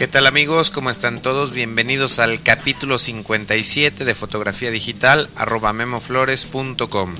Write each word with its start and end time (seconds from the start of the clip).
¿Qué 0.00 0.08
tal 0.08 0.26
amigos? 0.26 0.70
¿Cómo 0.70 0.88
están 0.88 1.20
todos? 1.20 1.52
Bienvenidos 1.52 2.20
al 2.20 2.42
capítulo 2.42 2.96
57 2.96 4.06
de 4.06 4.14
fotografía 4.14 4.70
digital 4.70 5.28
arroba 5.36 5.74
memoflores.com. 5.74 7.14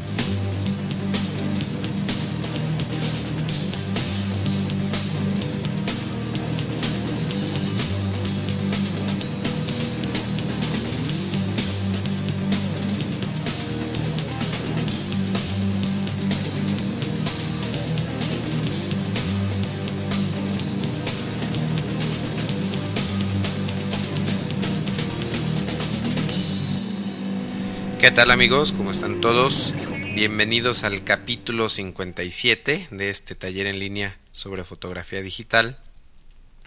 ¿Qué 28.01 28.11
tal 28.11 28.31
amigos? 28.31 28.73
¿Cómo 28.73 28.93
están 28.93 29.21
todos? 29.21 29.75
Bienvenidos 30.15 30.85
al 30.85 31.05
capítulo 31.05 31.69
57 31.69 32.89
de 32.91 33.11
este 33.11 33.35
taller 33.35 33.67
en 33.67 33.79
línea 33.79 34.19
sobre 34.33 34.65
fotografía 34.65 35.21
digital. 35.21 35.79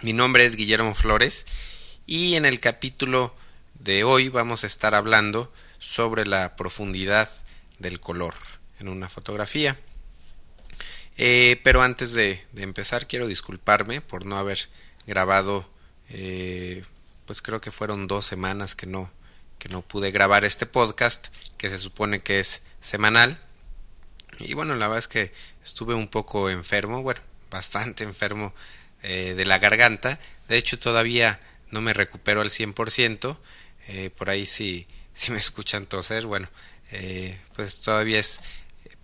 Mi 0.04 0.14
nombre 0.14 0.46
es 0.46 0.56
Guillermo 0.56 0.94
Flores 0.94 1.48
y 2.06 2.36
en 2.36 2.46
el 2.46 2.60
capítulo 2.60 3.36
de 3.74 4.04
hoy 4.04 4.30
vamos 4.30 4.64
a 4.64 4.68
estar 4.68 4.94
hablando 4.94 5.52
sobre 5.80 6.28
la 6.28 6.56
profundidad 6.56 7.28
del 7.80 8.00
color 8.00 8.36
en 8.80 8.88
una 8.88 9.10
fotografía. 9.10 9.80
Eh, 11.18 11.60
pero 11.64 11.82
antes 11.82 12.14
de, 12.14 12.46
empezar 12.58 13.08
quiero 13.08 13.26
disculparme 13.26 14.02
por 14.02 14.28
no 14.28 14.38
haber 14.38 14.70
grabado, 15.08 15.68
eh, 16.10 16.84
pues 17.26 17.42
creo 17.42 17.60
que 17.60 17.72
fueron 17.72 18.06
dos 18.06 18.24
semanas 18.24 18.76
que 18.76 18.86
no, 18.86 19.10
que 19.64 19.70
no 19.70 19.82
pude 19.82 20.12
grabar 20.12 20.44
este 20.44 20.66
podcast, 20.66 21.28
que 21.58 21.70
se 21.70 21.78
supone 21.78 22.22
que 22.22 22.42
es 22.42 22.64
semanal. 22.82 23.40
Y 24.40 24.56
bueno, 24.56 24.76
la 24.76 24.90
verdad 24.90 25.00
es 25.00 25.08
que 25.08 25.32
estuve 25.64 25.94
un 25.94 26.10
poco 26.10 26.50
enfermo, 26.50 27.02
bueno, 27.02 27.22
bastante 27.50 28.04
enfermo 28.04 28.54
eh, 29.04 29.36
de 29.38 29.46
la 29.46 29.60
garganta. 29.60 30.20
De 30.50 30.58
hecho, 30.58 30.78
todavía 30.78 31.40
no 31.72 31.80
me 31.80 31.94
recupero 31.94 32.42
al 32.42 32.50
100%. 32.50 33.38
Eh, 33.88 34.10
por 34.10 34.30
ahí 34.30 34.46
si, 34.46 34.86
si 35.14 35.32
me 35.32 35.40
escuchan 35.40 35.86
toser, 35.86 36.26
bueno, 36.26 36.50
eh, 36.92 37.40
pues 37.56 37.80
todavía 37.80 38.20
es 38.20 38.42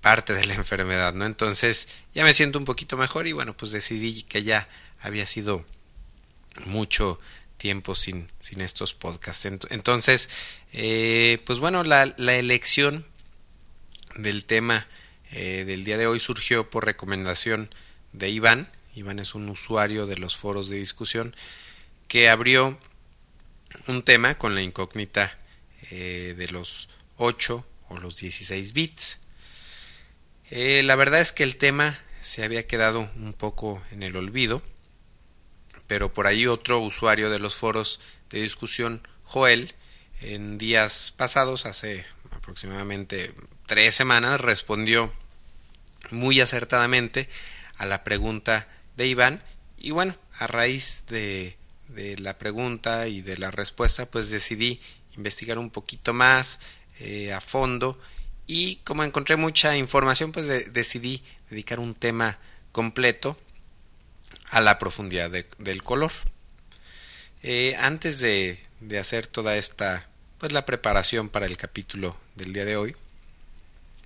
parte 0.02 0.34
de 0.34 0.46
la 0.46 0.56
enfermedad, 0.56 1.14
¿no? 1.14 1.26
Entonces 1.26 1.88
ya 2.14 2.26
me 2.26 2.34
siento 2.34 2.60
un 2.60 2.66
poquito 2.66 2.98
mejor 2.98 3.28
y 3.28 3.32
bueno, 3.32 3.56
pues 3.56 3.72
decidí 3.72 4.24
que 4.24 4.44
ya 4.44 4.68
había 5.00 5.26
sido 5.26 5.66
mucho 6.66 7.18
tiempo 7.60 7.94
sin, 7.94 8.32
sin 8.40 8.62
estos 8.62 8.96
podcasts. 8.96 9.46
Entonces, 9.46 10.32
eh, 10.74 11.44
pues 11.46 11.60
bueno, 11.60 11.84
la, 11.84 12.16
la, 12.18 12.36
elección 12.36 13.06
del 14.16 14.46
tema 14.46 14.88
eh, 15.32 15.66
del 15.68 15.84
día 15.84 15.98
de 15.98 16.08
hoy 16.08 16.20
surgió 16.20 16.72
por 16.72 16.86
recomendación 16.86 17.70
de 18.14 18.30
Iván. 18.30 18.72
Iván 18.96 19.20
es 19.20 19.36
un 19.36 19.48
usuario 19.50 20.08
de 20.08 20.18
los 20.18 20.36
foros 20.36 20.70
de 20.70 20.78
discusión 20.78 21.36
que 22.08 22.30
abrió 22.30 22.80
un 23.86 24.02
tema 24.02 24.36
con 24.40 24.56
la 24.56 24.64
incógnita 24.64 25.38
eh, 25.92 26.34
de 26.36 26.48
los 26.48 26.90
8 27.18 27.66
o 27.90 27.98
los 28.00 28.18
16 28.18 28.74
bits. 28.74 29.20
la 30.50 30.96
verdad 30.96 31.20
es 31.20 31.34
que 31.34 31.44
el 31.44 31.58
tema 31.58 32.00
se 32.22 32.44
había 32.44 32.66
quedado 32.66 33.10
un 33.18 33.34
poco 33.34 33.82
en 33.92 34.02
el 34.02 34.16
olvido 34.16 34.64
pero 35.90 36.14
por 36.14 36.28
ahí 36.28 36.46
otro 36.46 36.80
usuario 36.82 37.32
de 37.32 37.40
los 37.40 37.56
foros 37.56 38.00
de 38.30 38.44
discusión, 38.44 39.02
Joel, 39.24 39.74
en 40.22 40.60
días 40.60 41.12
pasados, 41.18 41.66
hace 41.66 42.06
aproximadamente 42.30 43.34
tres 43.66 43.96
semanas, 43.96 44.40
respondió 44.40 45.12
muy 46.12 46.42
acertadamente 46.42 47.28
a 47.78 47.88
la 47.88 48.04
pregunta 48.04 48.68
de 48.98 49.08
Iván. 49.08 49.42
Y 49.80 49.90
bueno, 49.90 50.16
a 50.38 50.46
raíz 50.46 51.06
de, 51.08 51.58
la 52.20 52.38
pregunta 52.38 53.08
y 53.08 53.22
de 53.22 53.40
la 53.40 53.50
respuesta, 53.50 54.06
pues 54.06 54.30
decidí 54.30 54.80
investigar 55.18 55.58
un 55.58 55.72
poquito 55.72 56.14
más 56.14 56.60
eh, 57.00 57.34
a 57.34 57.42
fondo. 57.42 58.00
Y 58.46 58.76
como 58.84 59.04
encontré 59.04 59.38
mucha 59.38 59.76
información, 59.76 60.34
pues 60.34 60.72
decidí 60.72 61.24
dedicar 61.50 61.80
un 61.80 61.96
tema 61.96 62.38
completo 62.72 63.40
a 64.50 64.62
la 64.62 64.80
profundidad 64.80 65.30
del 65.30 65.84
color. 65.84 66.12
Eh, 67.44 67.76
antes 67.80 68.20
de, 68.20 68.60
de, 68.82 69.00
hacer 69.00 69.28
toda 69.28 69.56
esta, 69.56 70.10
pues 70.40 70.52
la 70.52 70.66
preparación 70.66 71.30
para 71.30 71.46
el 71.46 71.56
capítulo 71.56 72.18
del 72.36 72.54
día 72.54 72.66
de 72.66 72.76
hoy, 72.76 72.96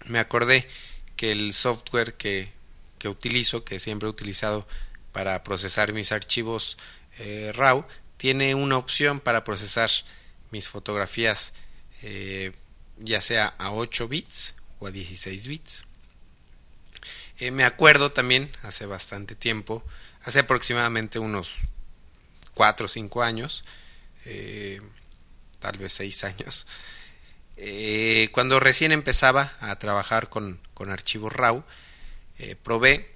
me 0.06 0.20
acordé 0.20 0.68
que 1.16 1.32
el 1.32 1.54
software 1.54 2.14
que, 2.16 2.52
que 3.00 3.10
utilizo, 3.10 3.64
que 3.64 3.80
siempre 3.80 4.08
he 4.08 4.12
utilizado 4.12 4.68
para 5.12 5.44
procesar 5.44 5.94
mis 5.94 6.12
archivos 6.12 6.78
eh, 7.20 7.52
RAW, 7.56 7.88
tiene 8.18 8.56
una 8.56 8.78
opción 8.78 9.20
para 9.20 9.44
procesar 9.44 9.90
mis 10.52 10.70
fotografías 10.70 11.54
eh, 12.04 12.52
ya 13.00 13.22
sea 13.22 13.56
a 13.58 13.72
8 13.72 14.08
bits 14.08 14.54
o 14.80 14.88
a 14.88 14.92
16 14.92 15.48
bits. 15.48 15.86
me 17.52 17.64
acuerdo 17.64 18.12
también, 18.12 18.50
hace 18.62 18.86
bastante 18.86 19.36
tiempo, 19.36 19.84
hace 20.24 20.40
aproximadamente 20.40 21.20
unos 21.20 21.60
4 22.54 22.86
o 22.86 22.90
5 22.90 23.24
años, 23.24 23.64
eh, 24.26 24.82
tal 25.60 25.78
vez 25.78 25.94
6 25.94 26.24
años, 26.24 26.68
eh, 27.58 28.30
cuando 28.32 28.60
recién 28.60 28.92
empezaba 28.92 29.54
a 29.60 29.78
trabajar 29.78 30.30
con, 30.30 30.60
con 30.74 30.90
archivos 30.90 31.34
RAW, 31.34 31.64
eh, 32.40 32.56
probé 32.56 33.14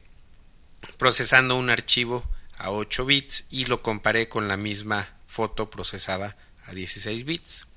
procesando 0.98 1.56
un 1.56 1.70
archivo 1.70 2.30
a 2.58 2.72
8 2.72 3.06
bits 3.06 3.46
y 3.50 3.66
lo 3.66 3.82
comparé 3.82 4.30
con 4.30 4.48
la 4.48 4.58
misma 4.58 5.16
foto 5.26 5.70
procesada 5.70 6.38
a 6.66 6.74
16 6.74 7.26
bits. 7.26 7.68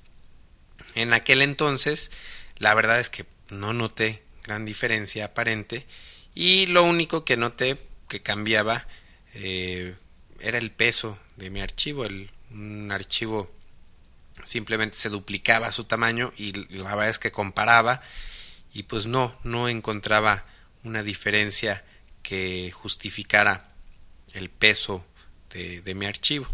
En 0.95 1.13
aquel 1.13 1.41
entonces, 1.41 2.11
la 2.57 2.73
verdad 2.73 2.99
es 2.99 3.09
que 3.09 3.25
no 3.49 3.73
noté 3.73 4.23
gran 4.43 4.65
diferencia 4.65 5.25
aparente 5.25 5.87
y 6.33 6.67
lo 6.67 6.83
único 6.83 7.25
que 7.25 7.37
noté 7.37 7.77
que 8.07 8.21
cambiaba 8.21 8.87
eh, 9.33 9.95
era 10.39 10.57
el 10.57 10.71
peso 10.71 11.17
de 11.37 11.49
mi 11.49 11.61
archivo. 11.61 12.05
El, 12.05 12.31
un 12.51 12.91
archivo 12.91 13.51
simplemente 14.43 14.97
se 14.97 15.09
duplicaba 15.09 15.71
su 15.71 15.83
tamaño 15.85 16.33
y 16.37 16.53
la 16.75 16.95
verdad 16.95 17.09
es 17.09 17.19
que 17.19 17.31
comparaba 17.31 18.01
y 18.73 18.83
pues 18.83 19.05
no, 19.05 19.37
no 19.43 19.67
encontraba 19.67 20.45
una 20.83 21.03
diferencia 21.03 21.83
que 22.23 22.71
justificara 22.71 23.71
el 24.33 24.49
peso 24.49 25.05
de, 25.49 25.95
mi 25.95 26.05
archivo. 26.05 26.47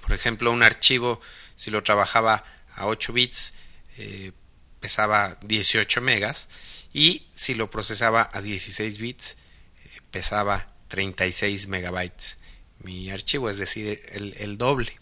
Por 0.00 0.12
ejemplo, 0.12 0.52
un 0.52 0.62
archivo, 0.62 1.20
si 1.56 1.70
lo 1.70 1.82
trabajaba 1.82 2.44
a 2.74 2.86
8 2.86 3.12
bits, 3.12 3.54
eh, 3.98 4.32
pesaba 4.80 5.38
18 5.42 6.00
megas 6.00 6.48
y 6.92 7.26
si 7.34 7.54
lo 7.54 7.70
procesaba 7.70 8.30
a 8.32 8.40
16 8.40 8.98
bits, 8.98 9.32
eh, 9.32 10.00
pesaba 10.10 10.75
36 10.88 11.68
megabytes 11.68 12.36
mi 12.80 13.10
archivo, 13.10 13.50
es 13.50 13.58
decir, 13.58 14.02
el, 14.12 14.58
doble. 14.58 14.98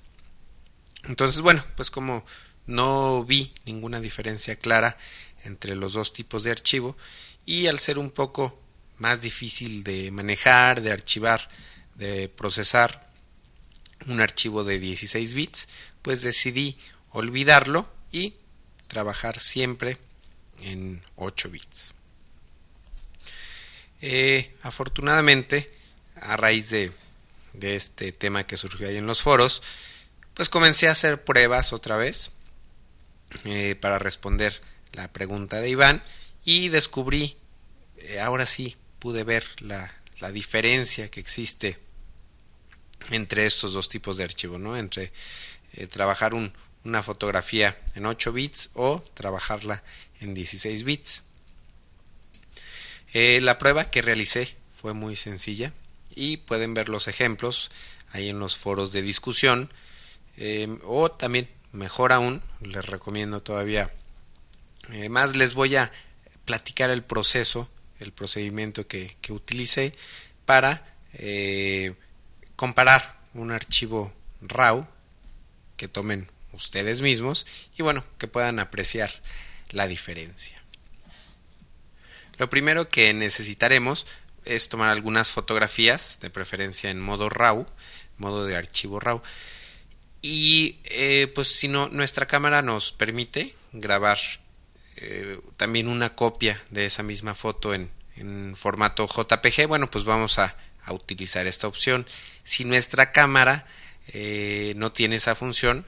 Entonces, 1.05 1.41
bueno, 1.41 1.65
pues 1.77 1.91
como 1.91 2.25
no 2.67 3.25
vi 3.25 3.53
ninguna 3.65 4.01
diferencia 4.01 4.57
clara 4.57 4.97
entre 5.45 5.77
los 5.77 5.93
dos 5.93 6.13
tipos 6.13 6.45
de 6.45 6.51
archivo 6.51 6.97
y 7.45 7.67
al 7.67 7.79
ser 7.79 7.99
un 7.99 8.11
poco 8.11 8.59
más 8.97 9.21
difícil 9.21 9.85
de 9.85 10.11
manejar, 10.11 10.81
de 10.81 10.93
archivar, 10.93 11.49
de 11.95 12.29
procesar 12.29 13.11
un 14.07 14.21
archivo 14.21 14.65
de 14.65 14.79
16 14.79 15.35
bits, 15.35 15.69
pues 16.03 16.23
decidí 16.23 16.79
olvidarlo 17.11 17.89
y 18.13 18.35
trabajar 18.89 19.39
siempre 19.41 19.99
en 20.61 21.03
8 21.17 21.51
bits. 21.51 21.94
Eh, 24.07 24.55
afortunadamente, 24.61 25.73
a 26.17 26.37
raíz 26.37 26.69
de, 26.69 26.93
este 27.63 28.13
tema 28.13 28.47
que 28.47 28.59
surgió 28.59 28.87
ahí 28.87 28.99
en 28.99 29.07
los 29.07 29.23
foros, 29.23 29.63
pues 30.35 30.51
comencé 30.51 30.89
a 30.89 30.91
hacer 30.91 31.25
pruebas 31.25 31.73
otra 31.73 31.97
vez 31.97 32.31
eh, 33.47 33.77
para 33.81 33.99
responder 33.99 34.61
la 34.93 35.11
pregunta 35.11 35.59
de 35.63 35.71
Iván 35.71 36.05
y 36.45 36.69
descubrí, 36.69 37.39
eh, 37.97 38.21
ahora 38.21 38.45
sí 38.45 38.77
pude 38.99 39.25
ver 39.25 39.47
la, 39.61 39.91
diferencia 40.33 41.11
que 41.11 41.21
existe 41.21 41.79
entre 43.11 43.45
estos 43.47 43.73
dos 43.75 43.91
tipos 43.91 44.17
de 44.17 44.25
archivo, 44.25 44.59
¿no? 44.59 44.75
Entre 44.77 45.13
trabajar 45.91 46.35
un, 46.35 46.55
una 46.83 47.03
fotografía 47.03 47.79
en 47.95 48.07
8 48.07 48.33
bits 48.33 48.71
o 48.73 49.03
trabajarla 49.15 49.83
en 50.21 50.33
16 50.33 50.85
bits. 50.85 51.23
Eh, 53.15 53.41
la 53.41 53.59
prueba 53.59 53.91
que 53.91 54.03
realicé 54.03 54.55
fue 54.69 54.93
muy 54.93 55.17
sencilla 55.17 55.73
y 56.15 56.37
pueden 56.37 56.75
ver 56.75 56.91
los 56.91 57.09
ejemplos 57.09 57.71
ahí 58.13 58.29
en 58.29 58.39
los 58.39 58.57
foros 58.59 58.93
de 58.93 59.01
discusión. 59.01 59.73
o 60.85 61.11
también, 61.11 61.49
mejor 61.73 62.13
aún, 62.13 62.43
les 62.61 62.85
recomiendo 62.85 63.41
todavía 63.41 63.91
más, 65.09 65.35
les 65.35 65.55
voy 65.55 65.77
a 65.77 65.91
platicar 66.45 66.91
el 66.91 67.03
proceso, 67.03 67.71
el 68.01 68.13
procedimiento 68.13 68.87
que, 68.87 69.17
que 69.23 69.33
utilicé 69.33 69.95
para 70.45 70.85
comparar 72.57 73.19
un 73.35 73.51
archivo 73.51 74.13
RAW 74.43 74.87
que 75.77 75.89
tomen 75.89 76.31
ustedes 76.53 77.01
mismos 77.01 77.47
y 77.77 77.83
bueno, 77.83 78.05
que 78.19 78.29
puedan 78.29 78.59
apreciar 78.59 79.11
la 79.71 79.87
diferencia. 79.87 80.64
Lo 82.39 82.51
primero 82.51 82.89
que 82.89 83.13
necesitaremos 83.13 84.07
es 84.45 84.69
tomar 84.69 84.89
algunas 84.89 85.31
fotografías, 85.31 86.19
de 86.21 86.31
preferencia 86.31 86.91
en 86.91 87.01
modo 87.01 87.29
RAW, 87.29 87.67
modo 88.19 88.45
de 88.45 88.57
archivo 88.57 89.01
RAW. 89.01 89.23
Y 90.23 90.79
eh, 90.85 91.31
pues 91.35 91.49
si 91.49 91.69
no, 91.69 91.89
nuestra 91.89 92.27
cámara 92.27 92.63
nos 92.63 92.93
permite 92.93 93.55
grabar 93.73 94.19
eh, 94.97 95.39
también 95.57 95.89
una 95.89 96.15
copia 96.15 96.63
de 96.71 96.87
esa 96.87 97.03
misma 97.03 97.35
foto 97.35 97.75
en, 97.75 97.91
formato 98.57 99.09
JPG, 99.09 99.67
bueno, 99.67 99.91
pues 99.91 100.05
vamos 100.05 100.39
a, 100.39 100.57
a, 100.85 100.93
utilizar 100.93 101.49
esta 101.49 101.67
opción. 101.67 102.07
Si 102.45 102.65
nuestra 102.65 103.11
cámara 103.11 103.67
eh, 104.09 104.73
no 104.77 104.93
tiene 104.93 105.17
esa 105.17 105.35
función, 105.35 105.85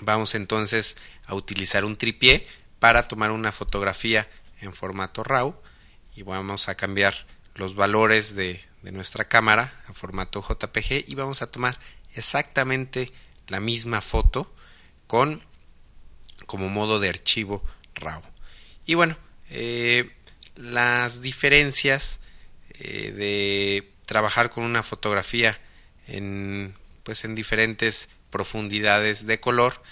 vamos 0.00 0.34
entonces 0.34 0.96
a 1.26 1.34
utilizar 1.34 1.84
un 1.84 1.94
tripié 1.94 2.46
para 2.80 3.06
tomar 3.06 3.30
una 3.30 3.52
fotografía 3.52 4.28
en 4.60 4.72
formato 4.74 5.24
RAW 5.24 5.54
y 6.14 6.22
vamos 6.22 6.68
a 6.68 6.74
cambiar 6.74 7.26
los 7.54 7.74
valores 7.74 8.34
de, 8.34 8.64
nuestra 8.82 9.28
cámara 9.28 9.78
a 9.88 9.92
formato 9.92 10.42
JPG 10.42 11.04
y 11.06 11.14
vamos 11.14 11.42
a 11.42 11.50
tomar 11.50 11.78
exactamente 12.14 13.12
la 13.48 13.60
misma 13.60 14.00
foto 14.00 14.54
con 15.06 15.42
como 16.46 16.68
modo 16.68 16.98
de 16.98 17.10
archivo 17.10 17.62
RAW. 17.94 18.22
Y 18.86 18.94
bueno, 18.94 19.16
eh, 19.50 20.10
las 20.56 21.20
diferencias 21.20 22.20
eh, 22.78 23.12
de 23.12 23.92
trabajar 24.06 24.50
con 24.50 24.64
una 24.64 24.82
fotografía 24.82 25.60
en 26.06 26.74
pues 27.04 27.24
en 27.24 27.34
diferentes 27.34 28.08
profundidades 28.30 29.26
de 29.26 29.40
color 29.40 29.82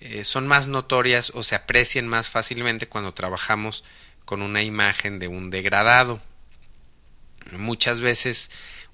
eh, 0.00 0.24
son 0.24 0.46
más 0.46 0.66
notorias 0.66 1.30
o 1.34 1.42
se 1.42 1.54
aprecian 1.54 2.08
más 2.08 2.28
fácilmente 2.28 2.88
cuando 2.88 3.14
trabajamos 3.14 3.84
con 4.24 4.42
una 4.42 4.62
imagen 4.62 5.18
de 5.18 5.28
un 5.28 5.50
degradado. 5.50 6.20
Muchas 7.52 8.00
veces 8.00 8.50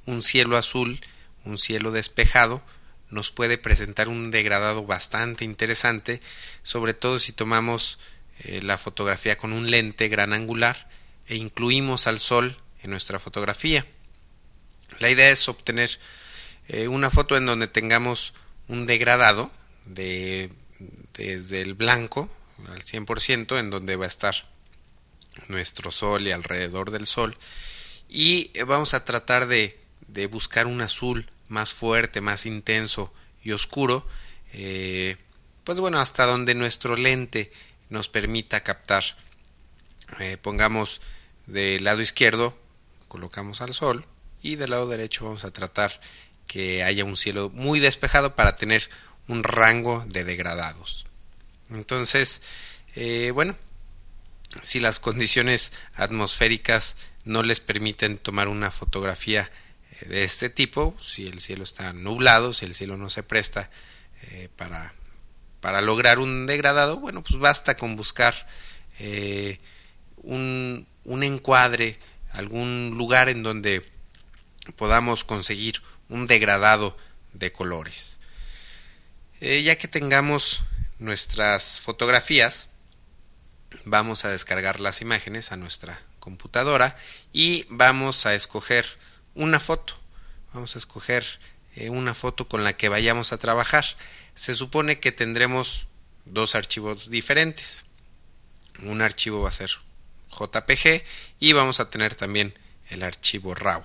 un 0.07 0.23
cielo 0.23 0.57
azul, 0.57 1.01
un 1.45 1.59
cielo 1.59 1.93
despejado, 1.93 2.63
nos 3.11 3.31
puede 3.31 3.59
presentar 3.59 4.09
un 4.09 4.31
degradado 4.31 4.85
bastante 4.85 5.45
interesante, 5.45 6.21
sobre 6.63 6.95
todo 6.95 7.19
si 7.19 7.33
tomamos 7.33 7.99
eh, 8.41 8.61
la 8.63 8.79
fotografía 8.79 9.37
con 9.37 9.53
un 9.53 9.71
lente 9.71 10.09
gran 10.09 10.33
angular 10.33 10.89
e 11.27 11.37
incluimos 11.37 12.07
al 12.07 12.19
sol 12.19 12.57
en 12.83 12.91
nuestra 12.91 13.19
fotografía. 13.19 13.87
La 14.99 15.11
idea 15.11 15.31
es 15.31 15.49
obtener 15.49 15.99
eh, 16.69 16.89
una 16.89 17.11
foto 17.11 17.37
en 17.37 17.47
donde 17.47 17.69
tengamos 17.69 18.35
un 18.69 18.87
degradado 18.87 19.51
de 19.87 20.51
desde 21.15 21.63
el 21.63 21.75
blanco 21.75 22.29
al 22.69 22.83
100% 22.83 23.59
en 23.59 23.71
donde 23.71 23.97
va 23.97 24.05
a 24.05 24.09
estar 24.09 24.35
nuestro 25.49 25.91
sol 25.91 26.27
y 26.27 26.33
alrededor 26.33 26.91
del 26.91 27.07
sol 27.07 27.37
y 28.09 28.51
vamos 28.67 28.95
a 28.95 29.05
tratar 29.05 29.47
de, 29.47 29.79
de 30.09 30.27
buscar 30.27 30.67
un 30.67 30.81
azul 30.81 31.31
más 31.49 31.73
fuerte, 31.73 32.21
más 32.21 32.47
intenso 32.47 33.13
y 33.43 33.53
oscuro 33.53 34.07
eh, 34.53 35.17
pues 35.65 35.79
bueno 35.79 36.01
hasta 36.01 36.27
donde 36.27 36.55
nuestro 36.55 36.97
lente 36.97 37.53
nos 37.89 38.09
permita 38.09 38.63
captar 38.63 39.05
eh, 40.19 40.37
pongamos 40.37 41.01
del 41.47 41.85
lado 41.85 42.01
izquierdo 42.01 42.57
colocamos 43.09 43.61
al 43.61 43.75
sol 43.75 44.05
y 44.43 44.57
del 44.57 44.71
lado 44.71 44.87
derecho 44.87 45.25
vamos 45.25 45.45
a 45.45 45.53
tratar 45.53 46.01
que 46.47 46.83
haya 46.83 47.05
un 47.05 47.17
cielo 47.17 47.51
muy 47.51 47.79
despejado 47.79 48.35
para 48.35 48.57
tener 48.57 48.89
un 49.29 49.45
rango 49.45 50.05
de 50.09 50.25
degradados. 50.25 51.07
Entonces, 51.71 52.43
eh, 52.97 53.31
bueno, 53.33 53.57
si 54.63 54.81
las 54.81 55.01
condiciones 55.01 55.73
atmosféricas 55.95 56.97
no 57.25 57.43
les 57.43 57.61
permiten 57.61 58.19
tomar 58.19 58.49
una 58.49 58.71
fotografía 58.71 59.51
eh, 59.93 60.09
de 60.09 60.25
este 60.25 60.51
tipo, 60.51 60.97
si 61.01 61.27
el 61.27 61.41
cielo 61.41 61.65
está 61.65 61.93
nublado, 61.93 62.53
si 62.53 62.65
el 62.65 62.75
cielo 62.75 62.97
no 62.97 63.11
se 63.11 63.23
presta 63.23 63.71
eh, 64.23 64.49
para, 64.57 64.95
para 65.61 65.81
lograr 65.81 66.19
un 66.19 66.47
degradado, 66.47 66.99
bueno, 66.99 67.23
pues 67.23 67.39
basta 67.39 67.77
con 67.77 67.97
buscar 67.97 68.47
un, 70.19 70.87
un 71.05 71.23
encuadre, 71.23 71.99
algún 72.33 72.95
lugar 72.97 73.29
en 73.29 73.43
donde 73.43 73.85
podamos 74.77 75.25
conseguir 75.25 75.83
un 76.09 76.27
degradado 76.27 76.97
de 77.33 77.53
colores. 77.53 78.19
Eh, 79.41 79.63
ya 79.63 79.77
que 79.77 79.89
tengamos 79.89 80.65
nuestras 80.99 81.81
fotografías, 81.81 82.69
vamos 83.85 84.25
a 84.25 84.31
descargar 84.31 84.81
las 84.81 85.01
imágenes 85.01 85.53
a 85.53 85.57
nuestra 85.57 86.01
computadora 86.19 86.97
y 87.33 87.67
vamos 87.69 88.27
a 88.27 88.35
escoger 88.35 88.87
una 89.35 89.61
foto. 89.61 89.95
Vamos 90.53 90.75
a 90.75 90.79
escoger 90.79 91.25
eh, 91.77 91.91
una 91.91 92.15
foto 92.15 92.49
con 92.49 92.65
la 92.65 92.77
que 92.77 92.89
vayamos 92.89 93.33
a 93.33 93.39
trabajar. 93.39 93.85
Se 94.35 94.55
supone 94.55 95.01
que 95.01 95.13
tendremos 95.13 95.87
dos 96.25 96.55
archivos 96.55 97.11
diferentes. 97.11 97.85
Un 98.83 99.03
archivo 99.03 99.43
va 99.43 99.49
a 99.49 99.53
ser 99.53 99.71
JPG 100.31 101.05
y 101.39 101.53
vamos 101.53 101.81
a 101.81 101.91
tener 101.91 102.15
también 102.15 102.59
el 102.89 103.03
archivo 103.03 103.55
RAW. 103.55 103.85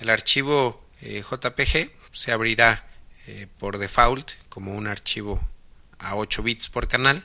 El 0.00 0.10
archivo 0.10 0.84
eh, 1.00 1.22
JPG 1.22 1.90
se 2.12 2.32
abrirá 2.32 2.86
eh, 3.26 3.46
por 3.58 3.78
default 3.78 4.32
como 4.48 4.74
un 4.74 4.86
archivo 4.86 5.46
a 5.98 6.16
8 6.16 6.42
bits 6.42 6.68
por 6.68 6.88
canal 6.88 7.24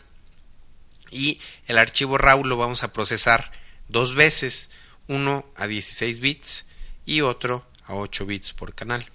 y 1.12 1.40
el 1.68 1.78
archivo 1.78 2.18
RAW 2.18 2.44
lo 2.46 2.58
vamos 2.58 2.84
a 2.84 2.94
procesar 2.94 3.52
dos 3.88 4.16
veces, 4.16 4.70
uno 5.08 5.46
a 5.56 5.68
16 5.68 6.20
bits 6.20 6.66
y 7.06 7.22
otro 7.22 7.66
a 7.86 7.96
8 7.96 8.26
bits 8.26 8.54
por 8.54 8.76
canal. 8.76 9.06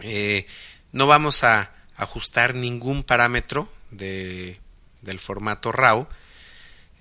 Eh, 0.00 0.46
no 0.92 1.06
vamos 1.06 1.44
a 1.44 1.72
ajustar 1.96 2.54
ningún 2.54 3.04
parámetro 3.04 3.72
de, 3.90 4.60
del 5.00 5.18
formato 5.18 5.72
RAW 5.72 6.08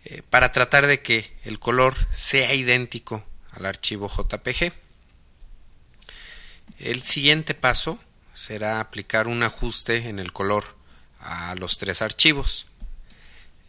eh, 0.05 0.22
para 0.29 0.51
tratar 0.51 0.88
de 0.88 1.01
que 1.01 1.34
el 1.43 1.60
color 1.60 1.96
sea 2.12 2.53
idéntico 2.53 3.24
al 3.51 3.65
archivo 3.65 4.10
JPG. 4.10 4.72
El 6.79 7.03
siguiente 7.03 7.53
paso 7.53 8.00
será 8.34 8.79
aplicar 8.79 9.27
un 9.27 9.43
ajuste 9.43 10.10
en 10.10 10.17
el 10.17 10.31
color 10.31 10.75
a 11.20 11.53
los 11.55 11.77
tres 11.77 12.01
archivos. 12.01 12.67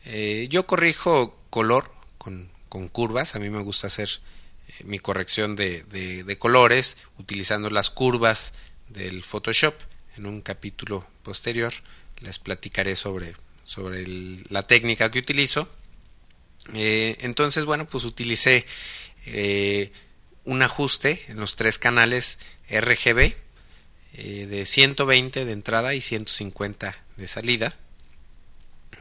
Eh, 0.04 0.49
yo 0.50 0.66
corrijo 0.66 1.38
color 1.50 1.90
con, 2.18 2.50
curvas, 2.90 3.35
a 3.35 3.38
mí 3.38 3.50
me 3.50 3.62
gusta 3.62 3.87
hacer 3.87 4.09
eh, 4.09 4.85
mi 4.85 4.99
corrección 4.99 5.56
de, 5.56 6.37
colores 6.38 6.97
utilizando 7.18 7.71
las 7.71 7.90
curvas 7.90 8.52
del 8.88 9.23
Photoshop. 9.23 9.75
En 10.16 10.26
un 10.26 10.42
capítulo 10.42 11.06
posterior 11.23 11.73
les 12.21 12.38
platicaré 12.38 12.97
sobre, 12.97 13.35
la 14.49 14.66
técnica 14.66 15.11
que 15.11 15.18
utilizo. 15.18 15.68
Eh, 16.75 17.16
entonces, 17.21 17.64
bueno, 17.64 17.87
pues 17.87 18.04
utilicé 18.04 18.66
un 20.44 20.62
ajuste 20.62 21.23
en 21.28 21.38
los 21.38 21.54
tres 21.56 21.78
canales 21.78 22.38
RGB 22.68 23.35
de 24.12 24.66
120 24.66 25.44
de 25.44 25.52
entrada 25.52 25.94
y 25.94 26.00
150 26.00 26.97
de 27.16 27.28
salida. 27.28 27.76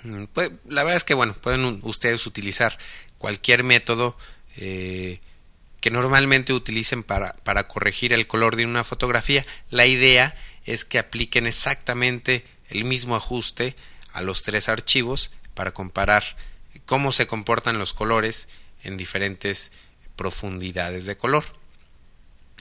Mm, 0.04 0.26
pues, 0.26 0.52
la 0.68 0.84
verdad 0.84 0.98
es 0.98 1.04
que 1.04 1.14
bueno, 1.14 1.34
pueden 1.34 1.80
ustedes 1.84 2.26
utilizar 2.26 2.78
cualquier 3.18 3.64
método 3.64 4.18
eh, 4.58 5.20
que 5.80 5.92
normalmente 5.92 6.54
utilicen 6.54 7.04
para, 7.04 7.34
para 7.38 7.68
corregir 7.68 8.14
el 8.14 8.28
color 8.28 8.56
de 8.56 8.66
una 8.66 8.84
fotografía. 8.84 9.46
La 9.70 9.86
idea 9.86 10.36
es 10.66 10.86
que 10.86 11.00
apliquen 11.00 11.48
exactamente 11.48 12.46
el 12.70 12.86
mismo 12.86 13.16
ajuste 13.16 13.76
a 14.14 14.22
los 14.22 14.44
tres 14.44 14.70
archivos 14.70 15.32
para 15.54 15.74
comparar 15.74 16.24
cómo 16.86 17.12
se 17.12 17.28
comportan 17.28 17.78
los 17.78 17.94
colores 17.94 18.50
en 18.84 18.98
diferentes 18.98 19.72
profundidades 20.16 21.06
de 21.06 21.18
color. 21.18 21.44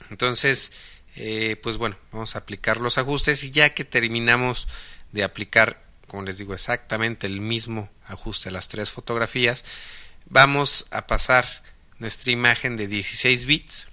Entonces, 0.09 0.71
eh, 1.15 1.57
pues 1.61 1.77
bueno, 1.77 1.97
vamos 2.11 2.35
a 2.35 2.39
aplicar 2.39 2.77
los 2.77 2.97
ajustes 2.97 3.43
y 3.43 3.51
ya 3.51 3.73
que 3.73 3.85
terminamos 3.85 4.67
de 5.11 5.23
aplicar, 5.23 5.83
como 6.11 6.23
les 6.23 6.37
digo, 6.37 6.53
exactamente 6.53 7.25
el 7.25 7.39
mismo 7.39 7.89
ajuste 8.03 8.49
a 8.49 8.51
las 8.51 8.67
tres 8.67 8.91
fotografías, 8.91 9.63
vamos 10.25 10.85
a 10.91 11.07
pasar 11.07 11.63
nuestra 11.99 12.33
imagen 12.33 12.75
de 12.75 12.87
16 12.87 13.45
bits, 13.45 13.87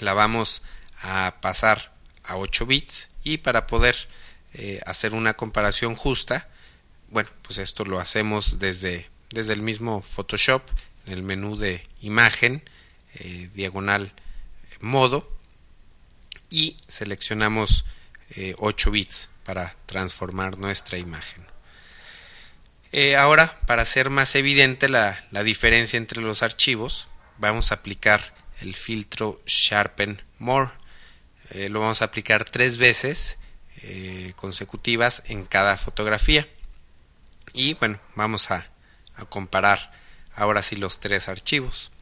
la 0.00 0.14
vamos 0.14 0.62
a 1.00 1.36
pasar 1.40 1.94
a 2.24 2.36
8 2.38 2.66
bits 2.66 3.08
y 3.22 3.38
para 3.38 3.68
poder 3.68 3.94
eh, 4.54 4.80
hacer 4.84 5.14
una 5.14 5.34
comparación 5.34 5.94
justa, 5.94 6.48
bueno, 7.08 7.30
pues 7.42 7.58
esto 7.58 7.84
lo 7.84 8.00
hacemos 8.00 8.58
desde, 8.58 9.08
desde 9.30 9.52
el 9.52 9.62
mismo 9.62 10.02
Photoshop, 10.02 10.68
en 11.06 11.12
el 11.12 11.22
menú 11.22 11.56
de 11.56 11.86
imagen, 12.00 12.68
eh, 13.14 13.48
diagonal 13.54 14.12
modo, 14.80 15.30
y 16.50 16.76
seleccionamos 16.88 17.84
8 18.58 18.90
bits 18.90 19.28
para 19.44 19.76
transformar 19.86 20.58
nuestra 20.58 20.98
imagen. 20.98 21.46
ahora, 23.18 23.58
para 23.66 23.82
hacer 23.82 24.10
más 24.10 24.34
evidente 24.34 24.88
la, 24.88 25.24
la 25.30 25.42
diferencia 25.42 25.96
entre 25.96 26.20
los 26.20 26.42
archivos, 26.42 27.08
vamos 27.38 27.72
a 27.72 27.76
aplicar 27.76 28.34
el 28.60 28.74
filtro 28.74 29.38
Sharpen 29.46 30.22
More. 30.38 30.70
Eh, 31.50 31.68
lo 31.68 31.80
vamos 31.80 32.02
a 32.02 32.06
aplicar 32.06 32.44
tres 32.44 32.76
veces 32.76 33.38
eh, 33.82 34.32
consecutivas 34.36 35.22
en 35.26 35.44
cada 35.44 35.76
fotografía. 35.76 36.48
Y 37.52 37.74
bueno, 37.74 38.00
vamos 38.14 38.50
a, 38.50 38.68
comparar 39.28 39.92
ahora 40.34 40.62
sí 40.62 40.76
los 40.76 40.98
tres 40.98 41.28
archivos. 41.28 41.92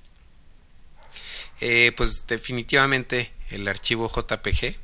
Eh, 1.60 1.92
pues 1.96 2.26
definitivamente 2.26 3.32
el 3.50 3.68
archivo 3.68 4.08
JPG, 4.08 4.78